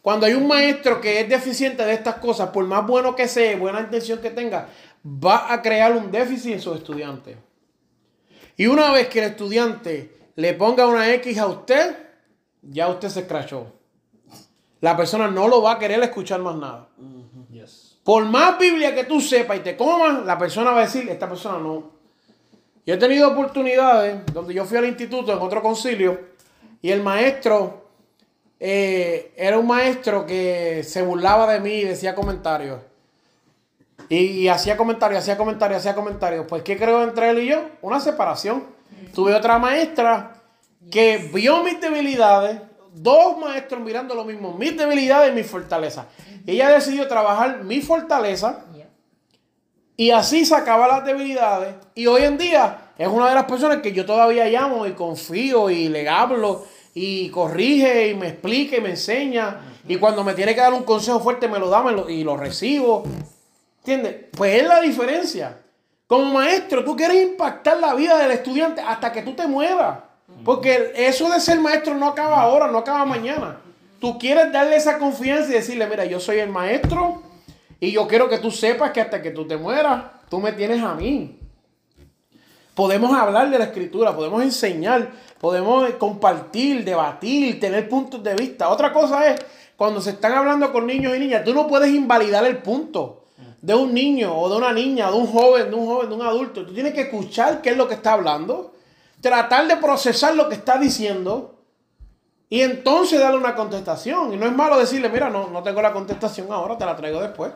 [0.00, 3.56] Cuando hay un maestro que es deficiente de estas cosas, por más bueno que sea,
[3.56, 4.68] buena intención que tenga,
[5.04, 7.36] va a crear un déficit en sus estudiantes.
[8.56, 11.96] Y una vez que el estudiante le ponga una X a usted,
[12.62, 13.66] ya usted se escrachó.
[14.80, 16.88] La persona no lo va a querer escuchar más nada.
[18.08, 21.28] Por más Biblia que tú sepas y te comas, la persona va a decir, esta
[21.28, 21.90] persona no.
[22.86, 26.18] Yo he tenido oportunidades donde yo fui al instituto en otro concilio
[26.80, 27.84] y el maestro
[28.58, 32.80] eh, era un maestro que se burlaba de mí y decía comentarios.
[34.08, 36.46] Y, hacía comentarios, hacía comentarios, hacía comentarios.
[36.48, 37.60] Pues, ¿qué creo entre él y yo?
[37.82, 38.64] Una separación.
[39.14, 40.40] Tuve otra maestra
[40.90, 42.58] que vio mis debilidades,
[43.02, 46.06] dos maestros mirando lo mismo, mis debilidades y mis fortalezas.
[46.46, 48.64] Ella decidió trabajar mi fortaleza
[49.96, 51.74] y así sacaba las debilidades.
[51.94, 55.70] Y hoy en día es una de las personas que yo todavía llamo y confío
[55.70, 59.60] y le hablo y corrige y me explica y me enseña.
[59.88, 63.04] Y cuando me tiene que dar un consejo fuerte me lo da y lo recibo.
[63.78, 64.26] ¿Entiendes?
[64.36, 65.58] Pues es la diferencia.
[66.06, 69.98] Como maestro, tú quieres impactar la vida del estudiante hasta que tú te muevas.
[70.44, 73.60] Porque eso de ser maestro no acaba ahora, no acaba mañana.
[74.00, 77.22] Tú quieres darle esa confianza y decirle, mira, yo soy el maestro
[77.80, 80.82] y yo quiero que tú sepas que hasta que tú te mueras, tú me tienes
[80.82, 81.38] a mí.
[82.74, 85.10] Podemos hablar de la escritura, podemos enseñar,
[85.40, 88.68] podemos compartir, debatir, tener puntos de vista.
[88.68, 89.40] Otra cosa es,
[89.76, 93.24] cuando se están hablando con niños y niñas, tú no puedes invalidar el punto
[93.60, 96.22] de un niño o de una niña, de un joven, de un joven, de un
[96.22, 96.64] adulto.
[96.64, 98.74] Tú tienes que escuchar qué es lo que está hablando,
[99.20, 101.54] tratar de procesar lo que está diciendo
[102.48, 104.32] y entonces darle una contestación.
[104.32, 107.20] Y no es malo decirle, mira, no, no tengo la contestación ahora, te la traigo
[107.20, 107.52] después.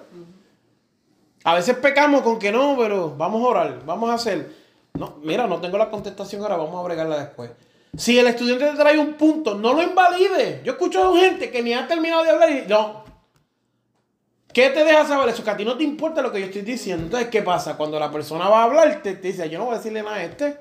[1.44, 4.54] A veces pecamos con que no, pero vamos a orar, vamos a hacer.
[4.94, 7.50] No, mira, no tengo la contestación ahora, vamos a bregarla después.
[7.96, 10.62] Si el estudiante te trae un punto, no lo invalide.
[10.64, 13.02] Yo escucho a gente que ni ha terminado de hablar y no.
[14.52, 15.42] ¿Qué te deja saber eso?
[15.42, 17.04] Que a ti no te importa lo que yo estoy diciendo.
[17.04, 17.76] Entonces, ¿qué pasa?
[17.76, 20.24] Cuando la persona va a hablar, te, dice, yo no voy a decirle nada a
[20.24, 20.58] este.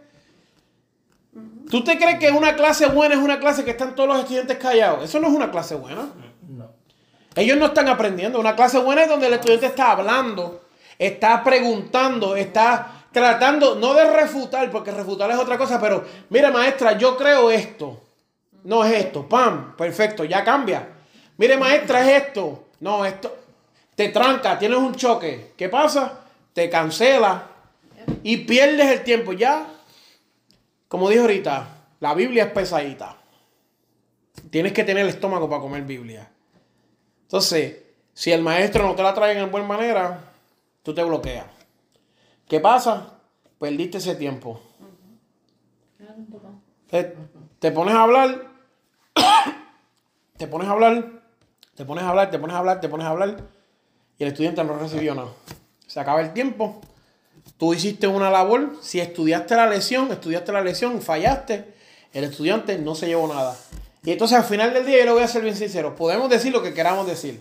[1.70, 4.58] ¿Tú te crees que una clase buena es una clase que están todos los estudiantes
[4.58, 5.04] callados?
[5.04, 6.10] Eso no es una clase buena.
[6.48, 6.72] No.
[7.36, 8.39] Ellos no están aprendiendo.
[8.39, 10.62] Una clase buena es donde el estudiante está hablando,
[11.00, 16.98] está preguntando, está tratando, no de refutar, porque refutar es otra cosa, pero mira maestra,
[16.98, 18.02] yo creo esto.
[18.63, 20.88] No es esto, pam, perfecto, ya cambia.
[21.38, 22.65] Mire maestra, es esto.
[22.80, 23.41] No, esto
[23.96, 25.54] te tranca, tienes un choque.
[25.56, 26.20] ¿Qué pasa?
[26.54, 27.44] Te cancela
[28.24, 29.34] y pierdes el tiempo.
[29.34, 29.65] Ya,
[30.92, 31.68] como dijo ahorita,
[32.02, 33.16] la Biblia es pesadita.
[34.50, 36.30] Tienes que tener el estómago para comer Biblia.
[37.22, 37.82] Entonces,
[38.14, 40.34] si el maestro no te la trae en buena manera,
[40.84, 41.46] tú te bloqueas.
[42.46, 43.14] ¿Qué pasa?
[43.58, 44.60] Perdiste ese tiempo.
[46.90, 48.50] Te, pones a hablar,
[50.38, 51.10] te pones a hablar,
[51.74, 53.38] te pones a hablar, te pones a hablar, te pones a hablar,
[54.18, 55.32] y el estudiante no recibió nada.
[55.88, 56.82] Se acaba el tiempo.
[57.58, 61.74] Tú hiciste una labor, si estudiaste la lección, estudiaste la lección, fallaste,
[62.14, 63.56] el estudiante no se llevó nada.
[64.04, 66.52] Y entonces al final del día, yo lo voy a ser bien sincero, podemos decir
[66.52, 67.40] lo que queramos decir,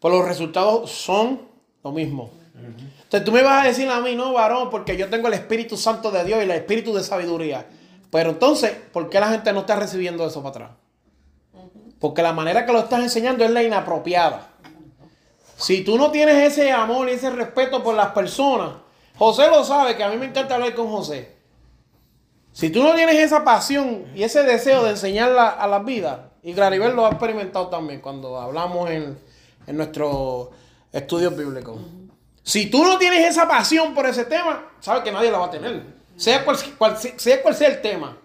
[0.00, 1.42] pero los resultados son
[1.84, 2.32] lo mismo.
[2.54, 5.76] Entonces tú me vas a decir a mí, no, varón, porque yo tengo el Espíritu
[5.76, 7.66] Santo de Dios y el Espíritu de sabiduría.
[8.10, 10.70] Pero entonces, ¿por qué la gente no está recibiendo eso para atrás?
[11.98, 14.50] Porque la manera que lo estás enseñando es la inapropiada.
[15.56, 18.83] Si tú no tienes ese amor y ese respeto por las personas,
[19.16, 21.32] José lo sabe, que a mí me encanta hablar con José.
[22.52, 26.52] Si tú no tienes esa pasión y ese deseo de enseñar a las vidas, y
[26.52, 29.18] Claribel lo ha experimentado también cuando hablamos en,
[29.66, 30.48] en nuestros
[30.92, 31.78] estudios bíblicos.
[32.42, 35.50] Si tú no tienes esa pasión por ese tema, sabes que nadie la va a
[35.50, 35.82] tener.
[36.16, 38.18] Sea, cual sea el tema.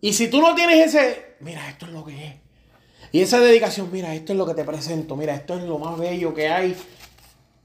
[0.00, 2.34] Y si tú no tienes ese, mira, esto es lo que es.
[3.10, 5.98] Y esa dedicación, mira, esto es lo que te presento, mira, esto es lo más
[5.98, 6.76] bello que hay.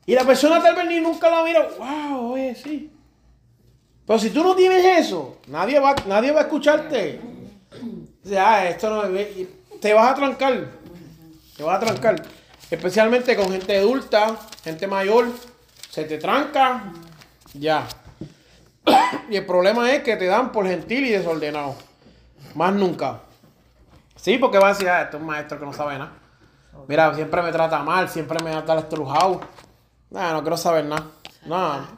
[0.09, 2.91] Y la persona tal vez ni nunca lo mira, wow, oye, sí.
[4.07, 7.21] Pero si tú no tienes eso, nadie va, nadie va a escucharte.
[8.23, 9.03] Sea, "Ah, esto no
[9.79, 10.65] te vas a trancar.
[11.55, 12.23] Te vas a trancar.
[12.71, 15.27] Especialmente con gente adulta, gente mayor.
[15.91, 16.91] Se te tranca.
[17.53, 17.87] Ya.
[19.29, 21.75] Y el problema es que te dan por gentil y desordenado.
[22.55, 23.19] Más nunca.
[24.15, 26.13] Sí, porque va a decir, ah, esto es un maestro que no sabe nada.
[26.87, 29.41] Mira, siempre me trata mal, siempre me da estrujado.
[30.09, 31.05] Nada, no quiero saber nada.
[31.45, 31.89] Nada.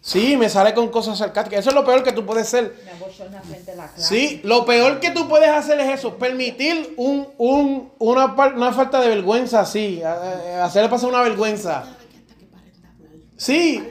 [0.00, 1.60] Sí, me sale con cosas sarcásticas.
[1.60, 2.74] Eso es lo peor que tú puedes ser.
[2.84, 4.02] Me frente a la clase.
[4.02, 9.00] Sí, lo peor que tú puedes hacer es eso, permitir un, un- una, una falta
[9.00, 10.12] de vergüenza así, a-
[10.60, 11.84] a- hacerle pasar una vergüenza.
[13.36, 13.82] Sí,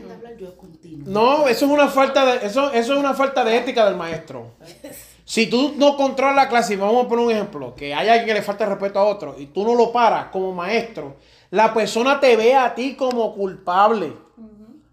[1.06, 4.52] no, eso es una falta de, eso, eso es una falta de ética del maestro.
[5.30, 8.28] Si tú no controlas la clase, y vamos a poner un ejemplo, que hay alguien
[8.28, 11.18] que le falta respeto a otro y tú no lo paras como maestro,
[11.50, 14.14] la persona te ve a ti como culpable.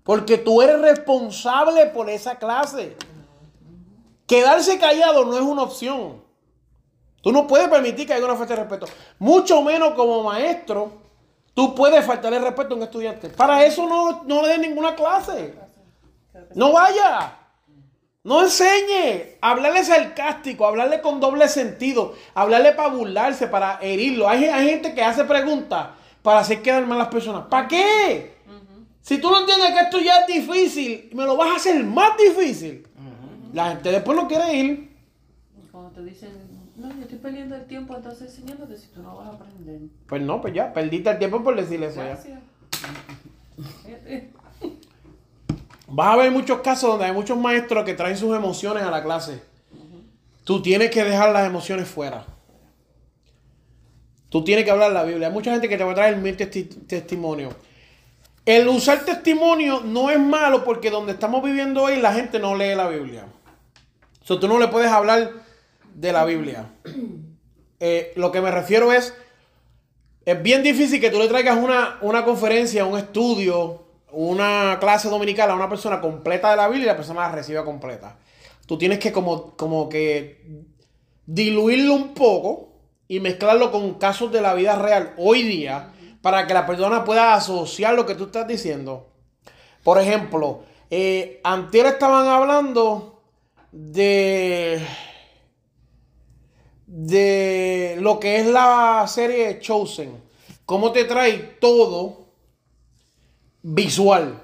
[0.03, 2.97] Porque tú eres responsable por esa clase.
[4.27, 6.23] Quedarse callado no es una opción.
[7.23, 8.87] Tú no puedes permitir que haya una falta de respeto.
[9.19, 10.93] Mucho menos como maestro,
[11.55, 13.31] tú puedes faltarle respeto a un estudiante.
[13.31, 15.55] Para eso no, no le den ninguna clase.
[16.55, 17.39] No vaya.
[18.23, 19.39] No enseñe.
[19.41, 24.29] Hablarle sarcástico, hablarle con doble sentido, hablarle para burlarse, para herirlo.
[24.29, 25.89] Hay, hay gente que hace preguntas
[26.25, 27.45] para hacer quedar mal a las personas.
[27.51, 28.33] ¿Para qué?
[29.03, 32.17] Si tú no entiendes que esto ya es difícil, me lo vas a hacer más
[32.17, 32.89] difícil.
[33.53, 34.91] La gente después no quiere ir.
[35.71, 36.31] Cuando te dicen,
[36.77, 39.81] no, yo estoy perdiendo el tiempo entonces enseñándote si tú no vas a aprender.
[40.07, 42.07] Pues no, pues ya, perdiste el tiempo por decirle eso ya.
[42.07, 42.41] Gracias.
[45.87, 49.03] Vas a ver muchos casos donde hay muchos maestros que traen sus emociones a la
[49.03, 49.43] clase.
[50.43, 52.25] Tú tienes que dejar las emociones fuera.
[54.35, 55.29] Tú tienes que hablar la Biblia.
[55.29, 57.55] Hay mucha gente que te va a traer mil testi- testimonios.
[58.45, 62.75] El usar testimonio no es malo porque donde estamos viviendo hoy la gente no lee
[62.75, 63.27] la Biblia.
[64.25, 65.31] O sea, tú no le puedes hablar
[65.95, 66.67] de la Biblia.
[67.79, 69.15] Eh, lo que me refiero es,
[70.25, 75.49] es bien difícil que tú le traigas una, una conferencia, un estudio, una clase dominical
[75.49, 78.19] a una persona completa de la Biblia y la persona la reciba completa.
[78.67, 80.43] Tú tienes que como, como que
[81.25, 82.74] diluirlo un poco
[83.09, 87.35] y mezclarlo con casos de la vida real hoy día para que la persona pueda
[87.35, 89.09] asociar lo que tú estás diciendo.
[89.83, 93.23] Por ejemplo, eh, antier estaban hablando
[93.73, 94.81] de
[96.87, 100.23] de lo que es la serie Chosen.
[100.65, 102.29] Cómo te trae todo
[103.63, 104.41] visual.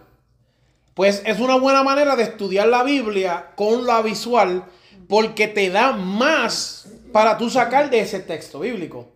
[0.94, 4.64] Pues es una buena manera de estudiar la Biblia con la visual
[5.08, 9.06] porque te da más para tú sacar de ese texto bíblico.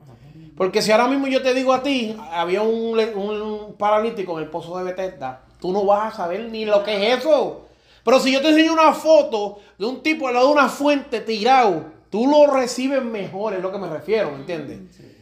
[0.57, 4.50] Porque si ahora mismo yo te digo a ti, había un, un paralítico en el
[4.50, 7.62] pozo de Bethesda, tú no vas a saber ni lo que es eso.
[8.04, 11.20] Pero si yo te enseño una foto de un tipo al lado de una fuente
[11.20, 14.78] tirado, tú lo recibes mejor, es lo que me refiero, ¿me entiendes?
[14.78, 15.13] ¿Ves?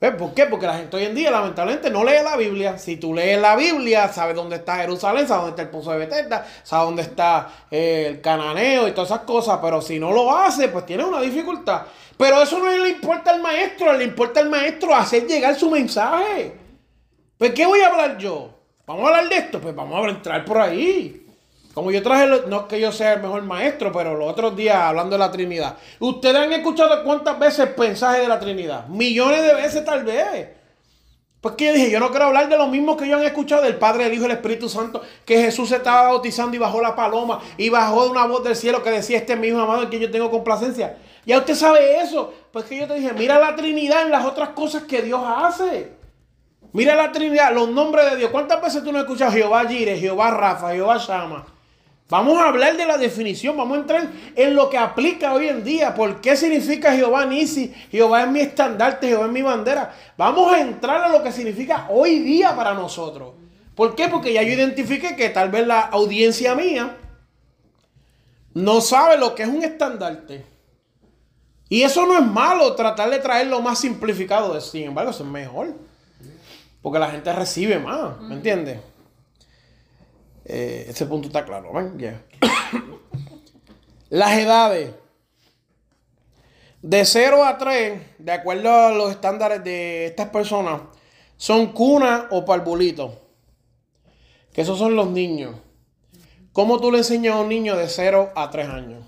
[0.00, 0.46] ¿Por qué?
[0.46, 2.78] Porque la gente hoy en día lamentablemente no lee la Biblia.
[2.78, 5.98] Si tú lees la Biblia, sabes dónde está Jerusalén, sabes dónde está el pozo de
[5.98, 9.58] Bethesda, sabes dónde está eh, el cananeo y todas esas cosas.
[9.60, 11.82] Pero si no lo hace, pues tiene una dificultad.
[12.16, 16.56] Pero eso no le importa al maestro, le importa al maestro hacer llegar su mensaje.
[17.36, 18.54] Pues, ¿qué voy a hablar yo?
[18.86, 19.60] ¿Vamos a hablar de esto?
[19.60, 21.19] Pues vamos a entrar por ahí.
[21.74, 24.76] Como yo traje, no es que yo sea el mejor maestro, pero los otros días
[24.76, 25.76] hablando de la Trinidad.
[26.00, 28.88] ¿Ustedes han escuchado cuántas veces el mensaje de la Trinidad?
[28.88, 30.48] Millones de veces tal vez.
[31.40, 33.62] Pues que yo dije, yo no quiero hablar de lo mismo que ellos han escuchado
[33.62, 36.82] del Padre, el Hijo y el Espíritu Santo, que Jesús se estaba bautizando y bajó
[36.82, 39.84] la paloma y bajó una voz del cielo que decía, este es mi hijo amado
[39.84, 40.98] en quien yo tengo complacencia.
[41.24, 42.34] Ya usted sabe eso.
[42.52, 45.92] Pues que yo te dije, mira la Trinidad en las otras cosas que Dios hace.
[46.72, 48.30] Mira la Trinidad, los nombres de Dios.
[48.30, 51.46] ¿Cuántas veces tú no has escuchado Jehová Jireh, Jehová Rafa, Jehová Shama?
[52.10, 55.62] Vamos a hablar de la definición, vamos a entrar en lo que aplica hoy en
[55.62, 55.94] día.
[55.94, 57.72] ¿Por qué significa Jehová Nisi?
[57.90, 59.94] Jehová es mi estandarte, Jehová es mi bandera.
[60.16, 63.34] Vamos a entrar a lo que significa hoy día para nosotros.
[63.76, 64.08] ¿Por qué?
[64.08, 66.96] Porque ya yo identifiqué que tal vez la audiencia mía
[68.54, 70.44] no sabe lo que es un estandarte.
[71.68, 74.60] Y eso no es malo, tratar de traer lo más simplificado.
[74.60, 75.76] Sin embargo, eso es mejor.
[76.82, 78.80] Porque la gente recibe más, ¿me entiendes?
[80.52, 81.96] Eh, ese punto está claro, ¿ven?
[81.96, 82.24] Ya.
[84.08, 84.90] Las edades.
[86.82, 90.80] De 0 a 3, de acuerdo a los estándares de estas personas,
[91.36, 93.16] son cuna o parvulito.
[94.52, 95.54] Que esos son los niños.
[96.52, 99.04] ¿Cómo tú le enseñas a un niño de 0 a 3 años?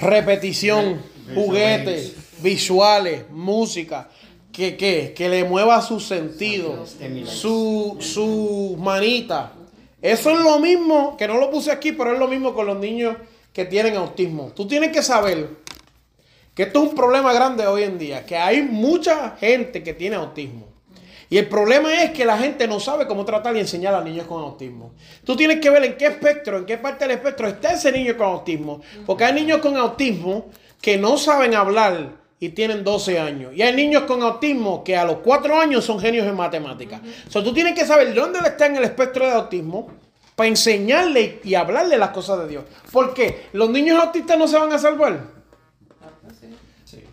[0.00, 1.02] Repetición,
[1.34, 4.10] juguetes, visuales, música.
[4.54, 6.96] Que, que, que le mueva sus sentidos,
[7.26, 9.52] su, su manita.
[10.00, 12.78] Eso es lo mismo, que no lo puse aquí, pero es lo mismo con los
[12.78, 13.16] niños
[13.52, 14.52] que tienen autismo.
[14.54, 15.48] Tú tienes que saber
[16.54, 20.14] que esto es un problema grande hoy en día, que hay mucha gente que tiene
[20.14, 20.68] autismo.
[21.28, 24.28] Y el problema es que la gente no sabe cómo tratar y enseñar a niños
[24.28, 24.92] con autismo.
[25.24, 28.16] Tú tienes que ver en qué espectro, en qué parte del espectro está ese niño
[28.16, 28.82] con autismo.
[29.04, 30.46] Porque hay niños con autismo
[30.80, 33.54] que no saben hablar y tienen 12 años.
[33.54, 37.00] Y hay niños con autismo que a los 4 años son genios en matemáticas.
[37.26, 39.88] O sea, tú tienes que saber dónde está en el espectro de autismo
[40.34, 42.64] para enseñarle y hablarle las cosas de Dios.
[42.92, 43.46] ¿Por qué?
[43.54, 45.20] Los niños autistas no se van a salvar.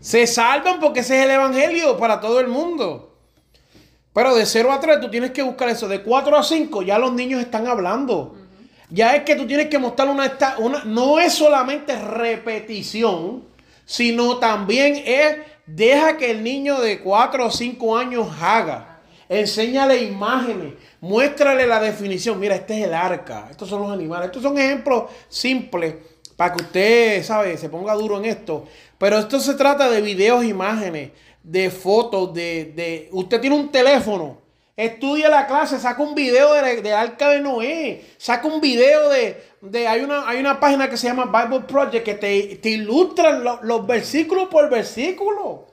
[0.01, 3.15] Se salvan porque ese es el evangelio para todo el mundo.
[4.13, 5.88] Pero de 0 a 3 tú tienes que buscar eso.
[5.88, 8.36] De 4 a 5 ya los niños están hablando.
[8.89, 10.84] Ya es que tú tienes que mostrar una, una...
[10.84, 13.51] No es solamente repetición,
[13.91, 15.37] sino también es...
[15.65, 19.01] Deja que el niño de 4 o 5 años haga.
[19.27, 20.75] Enséñale imágenes.
[21.01, 22.39] Muéstrale la definición.
[22.39, 23.47] Mira, este es el arca.
[23.51, 24.27] Estos son los animales.
[24.27, 25.95] Estos son ejemplos simples
[26.37, 27.57] para que usted, ¿sabe?
[27.57, 28.65] Se ponga duro en esto.
[28.97, 31.11] Pero esto se trata de videos, imágenes,
[31.43, 34.40] de fotos, de, Usted tiene un teléfono,
[34.86, 39.43] estudia la clase, saca un video de, de Arca de Noé, saca un video de...
[39.61, 43.43] de hay, una, hay una página que se llama Bible Project que te, te ilustran
[43.43, 45.67] los versículos por versículo.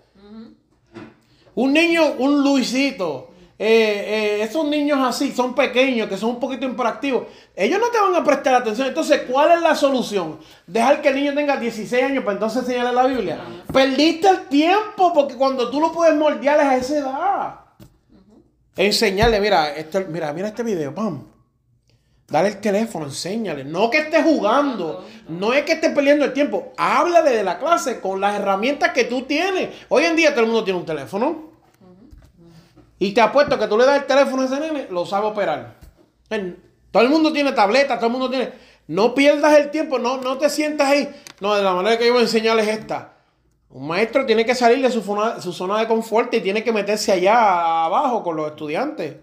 [1.54, 3.30] Un niño, un Luisito,
[3.60, 7.24] eh, eh, esos niños así son pequeños, que son un poquito improactivos,
[7.56, 8.86] ellos no te van a prestar atención.
[8.86, 10.38] Entonces, ¿cuál es la solución?
[10.66, 13.40] Dejar que el niño tenga 16 años para entonces enseñarle la Biblia.
[13.72, 17.67] Perdiste el tiempo porque cuando tú lo puedes moldear a esa edad.
[18.78, 21.24] Enseñarle, mira, este, mira, mira este video, pam.
[22.28, 23.64] Dale el teléfono, enséñale.
[23.64, 26.74] No que esté jugando, no es que esté perdiendo el tiempo.
[26.76, 29.70] Háblale de la clase con las herramientas que tú tienes.
[29.88, 31.48] Hoy en día todo el mundo tiene un teléfono.
[33.00, 35.74] Y te apuesto que tú le das el teléfono a ese nene, lo sabe operar.
[36.92, 38.52] Todo el mundo tiene tableta, todo el mundo tiene.
[38.86, 41.08] No pierdas el tiempo, no, no te sientas ahí.
[41.40, 43.17] No, de la manera que yo voy a enseñarles esta.
[43.70, 45.02] Un maestro tiene que salir de su
[45.52, 49.16] zona, de confort y tiene que meterse allá abajo con los estudiantes.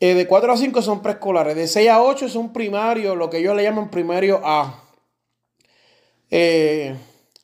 [0.00, 1.54] Eh, de 4 a 5 son preescolares.
[1.54, 4.82] De 6 a 8 son primarios, lo que ellos le llaman primario A.
[6.30, 6.96] Eh,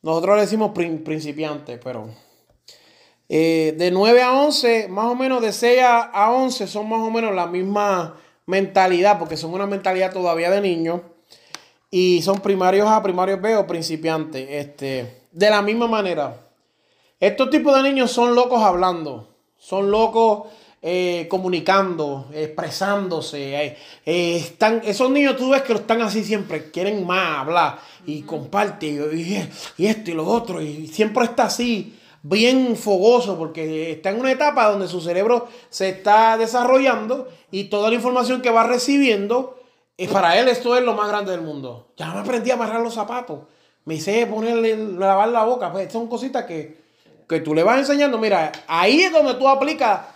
[0.02, 2.08] nosotros le decimos principiantes, pero
[3.28, 7.10] eh, de 9 a 11, más o menos de 6 a 11 son más o
[7.10, 11.02] menos la misma mentalidad, porque son una mentalidad todavía de niños.
[11.94, 14.48] Y son primarios A, primarios B o principiantes.
[14.48, 16.34] Este, de la misma manera.
[17.20, 19.28] Estos tipos de niños son locos hablando.
[19.58, 20.48] Son locos
[20.80, 23.76] eh, comunicando, expresándose.
[24.06, 26.70] Eh, están, esos niños tú ves que lo están así siempre.
[26.70, 30.62] Quieren más hablar y comparte y, y esto y lo otro.
[30.62, 35.90] Y siempre está así bien fogoso porque está en una etapa donde su cerebro se
[35.90, 39.61] está desarrollando y toda la información que va recibiendo,
[40.02, 41.92] y para él esto es lo más grande del mundo.
[41.96, 43.40] Ya me aprendí a amarrar los zapatos,
[43.84, 46.76] me hice ponerle, lavar la boca, pues son cositas que,
[47.28, 48.18] que tú le vas enseñando.
[48.18, 50.06] Mira, ahí es donde tú aplicas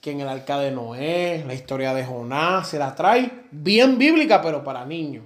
[0.00, 4.40] que en el arca de Noé, la historia de Jonás, se la trae bien bíblica,
[4.40, 5.24] pero para niños.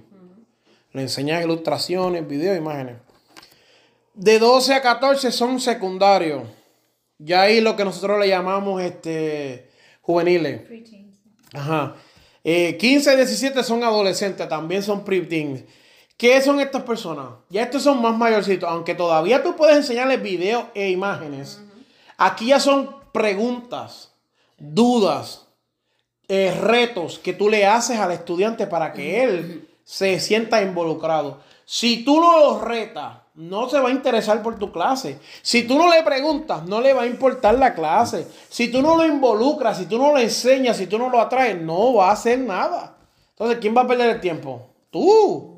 [0.93, 2.97] Le enseñas ilustraciones, videos, imágenes
[4.13, 6.43] de 12 a 14 son secundarios.
[7.17, 9.69] Ya ahí lo que nosotros le llamamos este,
[10.01, 10.61] juveniles.
[11.53, 11.95] Ajá.
[12.43, 15.63] 15 a 17 son adolescentes, también son preteens.
[16.17, 17.29] ¿Qué son estas personas?
[17.49, 21.61] Ya estos son más mayorcitos, aunque todavía tú puedes enseñarles videos e imágenes.
[22.17, 24.13] Aquí ya son preguntas,
[24.59, 25.47] dudas,
[26.27, 31.41] eh, retos que tú le haces al estudiante para que él se sienta involucrado.
[31.65, 35.19] Si tú no los retas, no se va a interesar por tu clase.
[35.41, 38.27] Si tú no le preguntas, no le va a importar la clase.
[38.49, 41.59] Si tú no lo involucras, si tú no lo enseñas, si tú no lo atraes,
[41.61, 42.97] no va a hacer nada.
[43.31, 44.67] Entonces, ¿quién va a perder el tiempo?
[44.89, 45.55] Tú.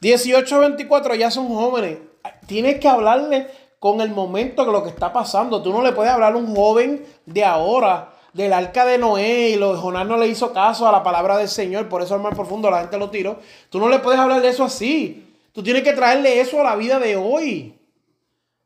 [0.00, 1.98] 18 a 24 ya son jóvenes.
[2.46, 3.48] Tienes que hablarle
[3.78, 5.62] con el momento de lo que está pasando.
[5.62, 9.56] Tú no le puedes hablar a un joven de ahora del arca de Noé y
[9.56, 12.34] lo, Jonás no le hizo caso a la palabra del Señor, por eso el mar
[12.34, 13.38] profundo la gente lo tiró.
[13.70, 15.23] Tú no le puedes hablar de eso así.
[15.54, 17.78] Tú tienes que traerle eso a la vida de hoy.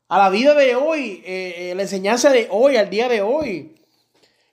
[0.07, 3.75] A la vida de hoy, eh, eh, la enseñanza de hoy, al día de hoy.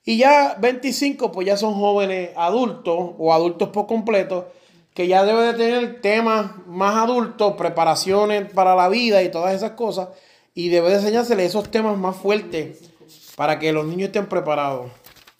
[0.05, 4.51] Y ya 25, pues ya son jóvenes adultos o adultos por completo,
[4.93, 9.71] que ya deben de tener temas más adultos, preparaciones para la vida y todas esas
[9.71, 10.09] cosas.
[10.53, 12.91] Y debe de enseñársele esos temas más fuertes
[13.35, 14.91] para que los niños estén preparados.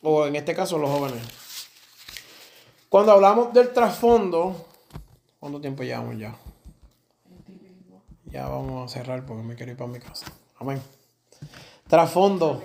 [0.01, 1.21] O en este caso los jóvenes.
[2.89, 4.65] Cuando hablamos del trasfondo,
[5.39, 6.35] ¿cuánto tiempo llevamos ya?
[8.31, 10.25] Ya vamos a cerrar porque me quiero ir para mi casa.
[10.59, 10.81] Amén.
[11.87, 12.61] Trasfondo.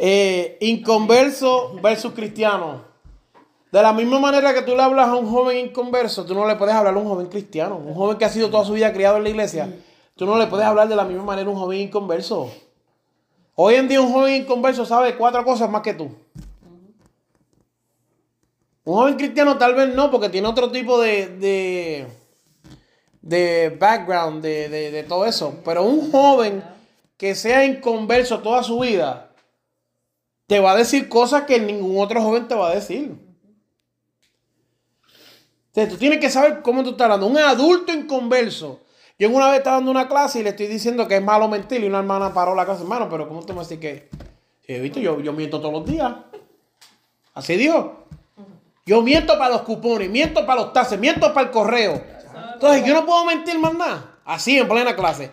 [0.00, 2.82] Eh, inconverso versus cristiano.
[3.70, 6.56] De la misma manera que tú le hablas a un joven inconverso, tú no le
[6.56, 7.76] puedes hablar a un joven cristiano.
[7.76, 9.74] Un joven que ha sido toda su vida criado en la iglesia,
[10.16, 12.50] tú no le puedes hablar de la misma manera a un joven inconverso.
[13.54, 16.10] Hoy en día un joven inconverso sabe cuatro cosas más que tú.
[18.84, 22.06] Un joven cristiano tal vez no, porque tiene otro tipo de, de,
[23.22, 25.60] de background, de, de- de todo eso.
[25.64, 26.62] Pero un joven
[27.16, 29.30] que sea inconverso toda su vida,
[30.46, 33.14] te va a decir cosas que ningún otro joven te va a decir.
[35.68, 37.26] Entonces, tú tienes que saber cómo tú estás hablando.
[37.26, 38.80] Un adulto inconverso.
[39.18, 41.82] Yo una vez estaba dando una clase y le estoy diciendo que es malo mentir
[41.82, 42.82] y una hermana paró la clase.
[42.82, 44.08] Hermano, pero ¿cómo tú me decís que...?
[44.80, 45.00] ¿viste?
[45.00, 46.12] Yo, yo miento todos los días.
[47.34, 47.86] Así Dios.
[48.84, 52.02] Yo miento para los cupones, miento para los taxes, miento para el correo.
[52.62, 54.20] Entonces yo no puedo mentir más nada.
[54.24, 55.32] Así en plena clase.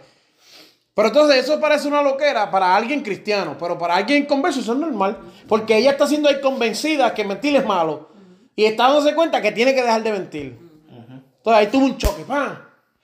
[0.96, 4.80] Pero entonces eso parece una loquera para alguien cristiano, pero para alguien converso eso es
[4.80, 5.16] normal.
[5.48, 8.10] Porque ella está siendo ahí convencida que mentir es malo.
[8.56, 10.58] Y está dándose cuenta que tiene que dejar de mentir.
[10.90, 12.24] Entonces ahí tuvo un choque.
[12.24, 12.58] ¡pam!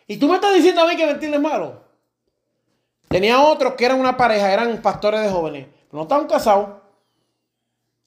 [0.07, 1.83] Y tú me estás diciendo a mí que mentir es malo.
[3.07, 5.67] Tenía otros que eran una pareja, eran pastores de jóvenes.
[5.91, 6.69] No estaban casados.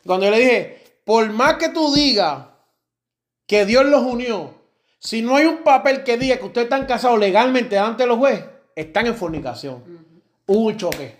[0.04, 2.40] Cuando yo le dije, por más que tú digas
[3.46, 4.57] que Dios los unió,
[4.98, 8.18] si no hay un papel que diga que ustedes están casados legalmente delante de los
[8.18, 8.44] jueces,
[8.74, 9.82] están en fornicación.
[10.46, 11.16] Hubo un choque.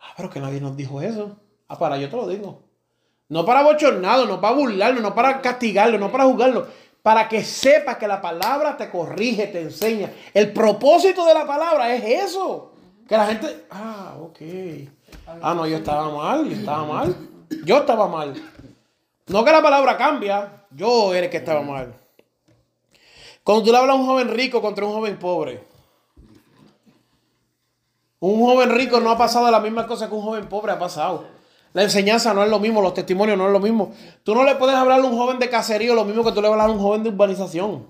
[0.00, 1.36] Ah, pero que nadie nos dijo eso.
[1.68, 2.62] Ah, para yo te lo digo.
[3.28, 6.66] No para bochornarlo, no para burlarlo, no para castigarlo, no para juzgarlo.
[7.02, 10.12] Para que sepas que la palabra te corrige, te enseña.
[10.34, 12.72] El propósito de la palabra es eso.
[13.08, 13.66] Que la gente.
[13.70, 14.38] Ah, ok.
[15.40, 17.16] Ah, no, yo estaba mal, yo estaba mal.
[17.64, 18.34] Yo estaba mal.
[19.26, 21.94] No que la palabra cambia, yo era el que estaba mal.
[23.44, 25.64] Cuando tú le hablas a un joven rico contra un joven pobre,
[28.20, 31.24] un joven rico no ha pasado la misma cosa que un joven pobre ha pasado.
[31.72, 33.92] La enseñanza no es lo mismo, los testimonios no es lo mismo.
[34.22, 36.48] Tú no le puedes hablar a un joven de caserío lo mismo que tú le
[36.48, 37.86] hablar a un joven de urbanización.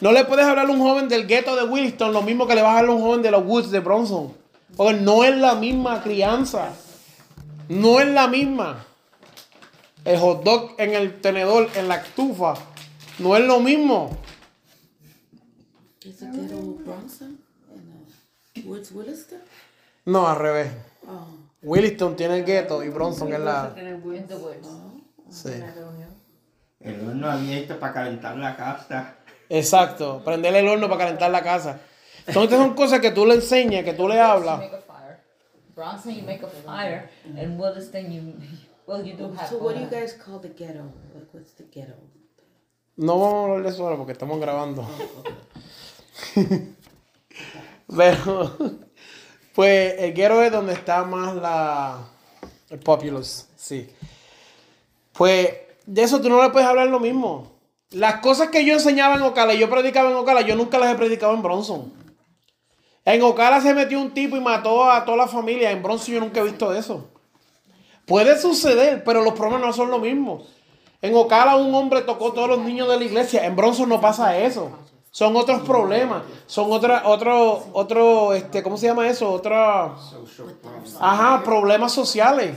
[0.00, 2.62] No le puedes hablar a un joven del gueto de Williston lo mismo que le
[2.62, 4.32] vas a hablar a un joven de los Woods de Bronson.
[4.76, 6.68] Porque no es la misma crianza.
[7.68, 8.84] No es la misma.
[10.04, 12.54] El hot dog en el tenedor, en la estufa,
[13.18, 14.10] no es lo mismo.
[16.08, 16.56] Is it ghetto
[16.86, 17.38] Bronson
[17.70, 18.06] and
[18.56, 19.40] uh, Woods Williston?
[20.06, 20.72] No, al revés.
[21.06, 21.26] Oh,
[21.62, 23.74] Williston tiene el gueto y Bronson es la...
[25.28, 25.50] Sí.
[26.80, 29.16] El horno abierto para calentar la casa.
[29.50, 30.22] Exacto.
[30.24, 31.78] Prenderle el horno para calentar la casa.
[32.26, 34.62] Entonces son cosas que tú le enseñas, que tú le hablas.
[35.74, 38.34] Bronson, you make a fire, and Williston, you
[38.86, 39.48] well, you do have.
[39.48, 40.90] so what do you guys call the ghetto?
[41.14, 41.94] Like, what's the ghetto?
[42.96, 44.84] No vamos a hablar de eso ahora porque estamos grabando.
[47.96, 48.56] Pero,
[49.54, 52.08] pues el guero es donde está más la.
[52.70, 53.88] El populous, sí.
[55.12, 55.50] Pues
[55.86, 57.58] de eso tú no le puedes hablar lo mismo.
[57.90, 60.92] Las cosas que yo enseñaba en Ocala y yo predicaba en Ocala, yo nunca las
[60.92, 61.92] he predicado en Bronson.
[63.06, 65.70] En Ocala se metió un tipo y mató a toda la familia.
[65.70, 67.08] En Bronson yo nunca he visto eso.
[68.04, 70.44] Puede suceder, pero los problemas no son lo mismo.
[71.00, 73.46] En Ocala un hombre tocó todos los niños de la iglesia.
[73.46, 74.70] En Bronson no pasa eso.
[75.10, 76.22] Son otros problemas.
[76.46, 79.30] Son otra, otro, otro, este, ¿cómo se llama eso?
[79.32, 79.94] Otra,
[81.00, 82.56] ajá, problemas sociales.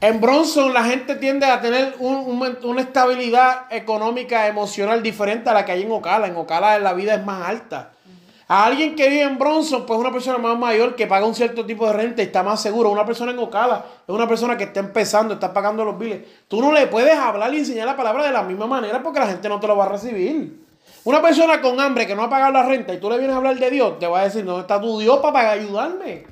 [0.00, 5.54] En Bronson la gente tiende a tener un- un- una estabilidad económica, emocional diferente a
[5.54, 6.28] la que hay en Ocala.
[6.28, 7.90] En Ocala la vida es más alta.
[8.50, 11.66] A alguien que vive en Bronson, pues una persona más mayor que paga un cierto
[11.66, 12.88] tipo de renta y está más seguro.
[12.88, 16.22] Una persona en Ocala es una persona que está empezando, está pagando los biles.
[16.48, 19.26] Tú no le puedes hablar y enseñar la palabra de la misma manera porque la
[19.26, 20.66] gente no te lo va a recibir.
[21.04, 23.36] Una persona con hambre que no ha pagado la renta y tú le vienes a
[23.36, 26.24] hablar de Dios, te va a decir, ¿dónde está tu Dios para ayudarme?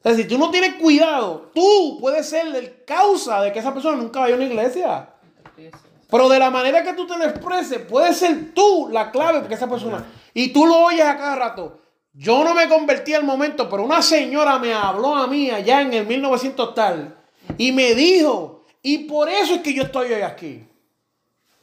[0.00, 3.74] O sea, si tú no tienes cuidado, tú puedes ser el causa de que esa
[3.74, 5.10] persona nunca vaya a una iglesia.
[6.08, 9.54] Pero de la manera que tú te lo expreses, puede ser tú la clave porque
[9.54, 10.02] esa persona.
[10.38, 11.80] Y tú lo oyes a cada rato.
[12.12, 15.94] Yo no me convertí al momento, pero una señora me habló a mí allá en
[15.94, 17.16] el 1900 tal
[17.56, 20.68] y me dijo, y por eso es que yo estoy hoy aquí.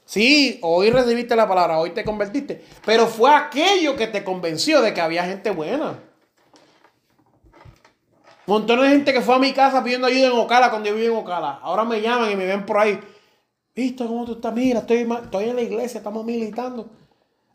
[0.05, 4.91] Sí, hoy recibiste la palabra, hoy te convertiste, pero fue aquello que te convenció de
[4.91, 5.99] que había gente buena.
[8.47, 11.11] Montones de gente que fue a mi casa pidiendo ayuda en Ocala cuando yo vivía
[11.11, 11.59] en Ocala.
[11.61, 12.99] Ahora me llaman y me ven por ahí.
[13.75, 14.51] ¿Viste cómo tú estás?
[14.51, 15.05] Mira, estoy
[15.43, 17.02] en la iglesia, estamos militando.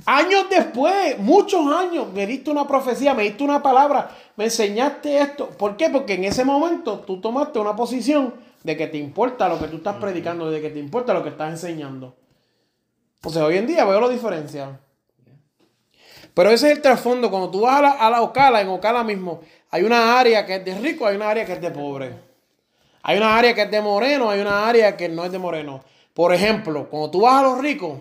[0.07, 5.49] Años después, muchos años, me diste una profecía, me diste una palabra, me enseñaste esto.
[5.51, 5.91] ¿Por qué?
[5.91, 9.77] Porque en ese momento tú tomaste una posición de que te importa lo que tú
[9.77, 12.17] estás predicando, de que te importa lo que estás enseñando.
[13.23, 14.81] O sea, hoy en día veo la diferencia.
[16.33, 17.31] Pero ese es el trasfondo.
[17.31, 19.41] Cuando tú vas a la, a la Ocala, en Ocala mismo,
[19.71, 22.13] hay una área que es de rico, hay una área que es de pobre.
[23.03, 25.83] Hay una área que es de moreno, hay una área que no es de moreno.
[26.15, 28.01] Por ejemplo, cuando tú vas a los ricos,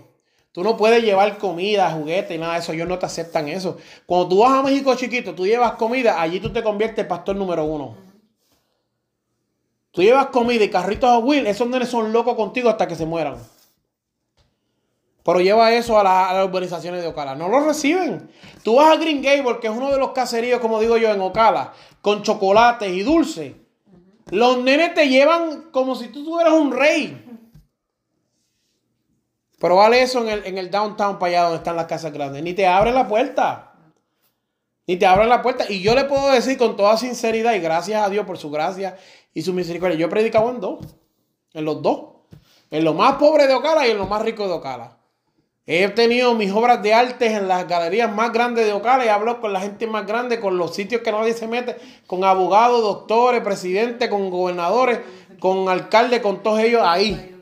[0.57, 2.71] tú no puedes llevar comida, juguetes y nada de eso.
[2.73, 3.77] Ellos no te aceptan eso.
[4.07, 7.35] Cuando tú vas a México chiquito, tú llevas comida, allí tú te conviertes en pastor
[7.35, 7.95] número uno.
[9.91, 13.05] Tú llevas comida y carritos a Will, esos nenes son locos contigo hasta que se
[13.05, 13.35] mueran.
[15.23, 17.35] Pero lleva eso a, la- las urbanizaciones de Ocala.
[17.35, 18.27] No lo reciben.
[18.63, 21.21] Tú vas a Green Gable, que es uno de los caseríos, como digo yo, en
[21.21, 23.53] Ocala, con chocolates y dulces.
[24.31, 27.25] Los nenes te llevan como si tú fueras un rey.
[29.59, 32.43] Pero vale eso en el, en el downtown para allá donde están las casas grandes.
[32.43, 33.73] Ni te abren la puerta.
[34.85, 35.65] Ni te abren la puerta.
[35.69, 38.97] Y yo le puedo decir con toda sinceridad y gracias a Dios por su gracia
[39.33, 39.97] y su misericordia.
[39.97, 40.79] Yo he predicado en dos.
[41.53, 42.17] En los dos.
[42.69, 44.97] En lo más pobre de Ocala y en lo más rico de Ocala.
[45.65, 49.41] He tenido mis obras de arte en las galerías más grandes de Ocala y hablo
[49.41, 53.41] con la gente más grande, con los sitios que nadie se mete, con abogados, doctores,
[53.41, 54.99] presidentes, con gobernadores,
[55.39, 57.36] con alcaldes, con todos ellos ahí.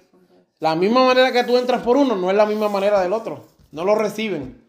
[0.60, 3.46] La misma manera que tú entras por uno no es la misma manera del otro.
[3.72, 4.64] No lo reciben.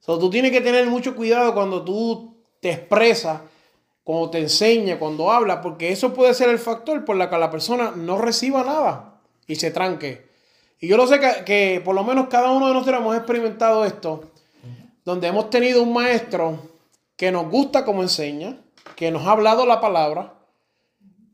[0.00, 3.42] So, tú tienes que tener mucho cuidado cuando tú te expresas,
[4.02, 7.50] cuando te enseñas, cuando hablas, porque eso puede ser el factor por el que la
[7.50, 10.28] persona no reciba nada y se tranque.
[10.80, 13.84] Y yo lo sé que, que por lo menos cada uno de nosotros hemos experimentado
[13.84, 14.24] esto,
[15.04, 16.58] donde hemos tenido un maestro
[17.16, 18.56] que nos gusta como enseña,
[18.96, 20.34] que nos ha hablado la palabra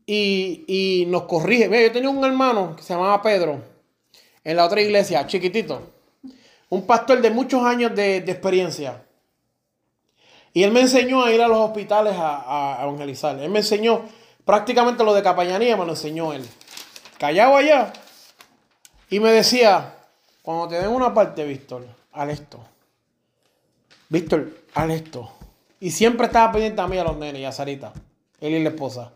[0.05, 1.69] y, y nos corrige.
[1.69, 3.76] Mira, yo tenía un hermano que se llamaba Pedro
[4.47, 5.91] en la otra iglesia, chiquitito,
[6.69, 9.03] un pastor de muchos años de, experiencia.
[10.53, 13.37] Y él me enseñó a ir a los hospitales a, evangelizar.
[13.39, 14.03] Él me enseñó
[14.45, 16.47] prácticamente lo de capellanía, me lo enseñó él.
[17.17, 17.91] Callado allá.
[19.09, 19.95] Y me decía,
[20.41, 22.59] cuando te den una parte, Víctor, haz esto.
[24.07, 25.29] Víctor, haz esto.
[25.81, 27.91] Y siempre estaba pendiente a mí, a los nenes y a Sarita,
[28.39, 29.11] él y la esposa.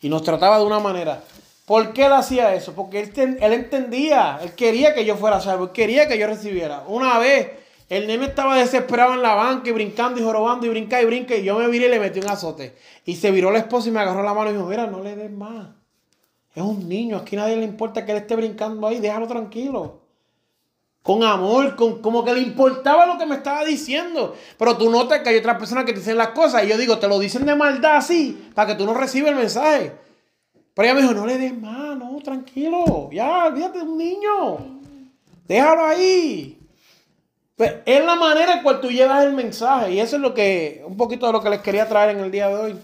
[0.00, 1.24] Y nos trataba de una manera.
[1.70, 2.74] ¿Por qué él hacía eso?
[2.74, 6.82] Porque él, él entendía, él quería que yo fuera salvo, él quería que yo recibiera.
[6.88, 7.48] Una vez,
[7.88, 11.36] el nene estaba desesperado en la banca y brincando y jorobando y brinca y brinca
[11.36, 12.74] y yo me viré y le metí un azote.
[13.04, 15.14] Y se viró la esposa y me agarró la mano y dijo, mira, no le
[15.14, 15.68] des más.
[16.56, 20.00] Es un niño, aquí nadie le importa que él esté brincando ahí, déjalo tranquilo.
[21.04, 24.34] Con amor, con, como que le importaba lo que me estaba diciendo.
[24.58, 26.98] Pero tú notas que hay otras personas que te dicen las cosas y yo digo,
[26.98, 30.09] te lo dicen de maldad así, para que tú no recibas el mensaje.
[30.74, 34.80] Pero ella me dijo, no le des más, no, tranquilo, ya, olvídate de un niño.
[35.46, 36.60] Déjalo ahí.
[37.56, 39.92] Pues es la manera en cual tú llevas el mensaje.
[39.92, 42.30] Y eso es lo que, un poquito de lo que les quería traer en el
[42.30, 42.78] día de hoy.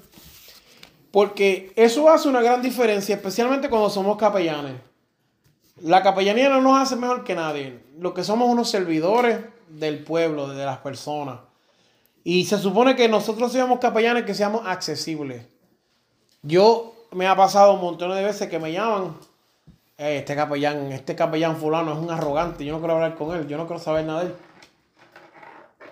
[1.11, 4.75] Porque eso hace una gran diferencia, especialmente cuando somos capellanes.
[5.81, 7.81] La capellanía no nos hace mejor que nadie.
[7.99, 11.39] Lo que somos unos servidores del pueblo, de las personas.
[12.25, 15.47] Y se supone que nosotros seamos capellanes que seamos accesibles.
[16.43, 19.17] Yo me ha pasado un montón de veces que me llaman.
[19.99, 22.65] "Eh, este capellán, este capellán fulano es un arrogante.
[22.65, 23.47] Yo no quiero hablar con él.
[23.49, 24.35] Yo no quiero saber nada de él.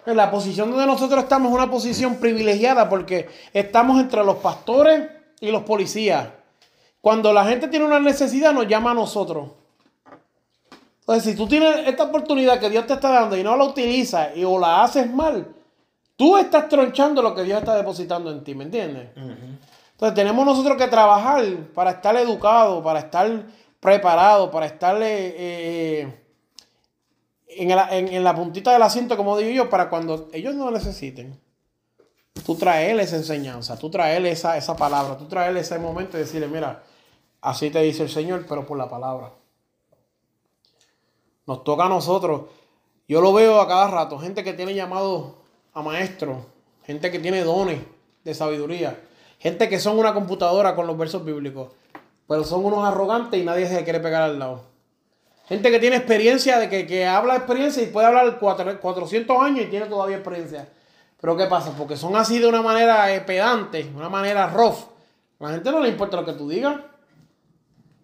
[0.06, 5.10] En la posición donde nosotros estamos es una posición privilegiada porque estamos entre los pastores
[5.40, 6.28] y los policías.
[7.00, 9.50] Cuando la gente tiene una necesidad, nos llama a nosotros.
[11.00, 14.34] Entonces, si tú tienes esta oportunidad que Dios te está dando y no la utilizas
[14.36, 15.46] y, o la haces mal,
[16.16, 19.08] tú estás tronchando lo que Dios está depositando en ti, ¿me entiendes?
[19.94, 23.46] Entonces, tenemos nosotros que trabajar para estar educados, para estar
[23.78, 26.24] preparados, para estar eh, eh,
[27.48, 31.40] en, la puntita del asiento, como digo yo, para cuando ellos no necesiten.
[32.44, 36.48] Tú traerles esa enseñanza, tú traerles esa, esa palabra, tú traerles ese momento y decirle,
[36.48, 36.82] mira,
[37.40, 39.32] así te dice el Señor, pero por la palabra.
[41.46, 42.46] Nos toca a nosotros.
[43.06, 45.36] Yo lo veo a cada rato, gente que tiene llamado
[45.72, 46.46] a maestro,
[46.84, 47.80] gente que tiene dones
[48.24, 48.98] de sabiduría,
[49.44, 51.68] gente que son una computadora con los versos bíblicos,
[52.26, 54.62] pero son unos arrogantes y nadie se quiere pegar al lado.
[55.46, 59.66] Gente que tiene experiencia, de que, que habla experiencia y puede hablar cuatro- 400 años
[59.66, 60.66] y tiene todavía experiencia.
[61.20, 61.72] Pero ¿qué pasa?
[61.76, 64.78] Porque son así de una manera eh, pedante, una manera rough.
[65.40, 66.76] A la gente no le importa lo que tú digas.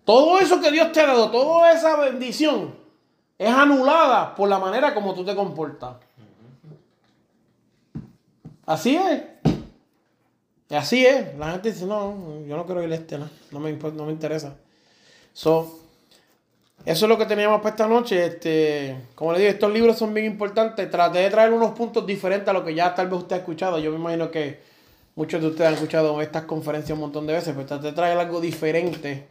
[0.05, 2.75] Todo eso que Dios te ha dado, toda esa bendición,
[3.39, 5.97] es anulada por la manera como tú te comportas.
[8.67, 9.23] Así es.
[10.71, 11.37] Así es.
[11.37, 14.13] La gente dice, no, yo no quiero ir a este, no, no me, no me
[14.13, 14.57] interesa.
[15.33, 15.81] So,
[16.85, 18.25] eso es lo que teníamos para esta noche.
[18.25, 20.91] Este, como le digo, estos libros son bien importantes.
[20.91, 23.79] Traté de traer unos puntos diferentes a lo que ya tal vez usted ha escuchado.
[23.79, 24.61] Yo me imagino que
[25.15, 28.17] muchos de ustedes han escuchado estas conferencias un montón de veces, pero traté de traer
[28.17, 29.29] algo diferente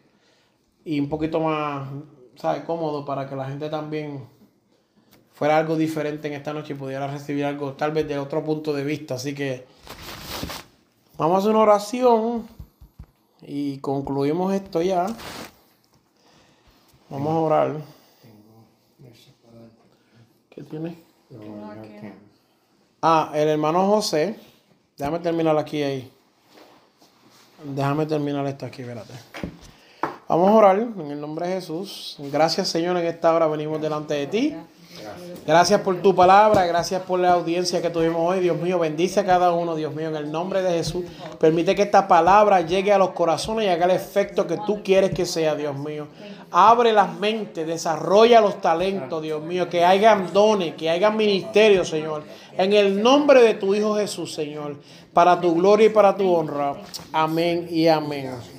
[0.85, 1.89] y un poquito más,
[2.35, 2.63] ¿sabes?
[2.63, 4.25] Cómodo para que la gente también
[5.31, 8.73] fuera algo diferente en esta noche y pudiera recibir algo tal vez de otro punto
[8.73, 9.15] de vista.
[9.15, 9.65] Así que
[11.19, 12.47] vamos a hacer una oración.
[13.41, 15.07] Y concluimos esto ya.
[17.09, 17.75] Vamos a orar.
[20.49, 20.97] ¿Qué tiene?
[23.01, 24.39] Ah, el hermano José.
[24.97, 26.11] Déjame terminar aquí ahí.
[27.63, 29.13] Déjame terminar esto aquí, espérate.
[30.27, 32.17] Vamos a orar en el nombre de Jesús.
[32.31, 34.55] Gracias, Señor, en esta hora venimos delante de ti.
[35.45, 38.39] Gracias por tu palabra, gracias por la audiencia que tuvimos hoy.
[38.39, 41.05] Dios mío, bendice a cada uno, Dios mío, en el nombre de Jesús.
[41.39, 45.11] Permite que esta palabra llegue a los corazones y haga el efecto que tú quieres
[45.11, 46.07] que sea, Dios mío.
[46.51, 52.23] Abre las mentes, desarrolla los talentos, Dios mío, que hayan dones, que hayan ministerios, Señor.
[52.57, 54.77] En el nombre de tu Hijo Jesús, Señor,
[55.13, 56.75] para tu gloria y para tu honra.
[57.11, 58.58] Amén y amén.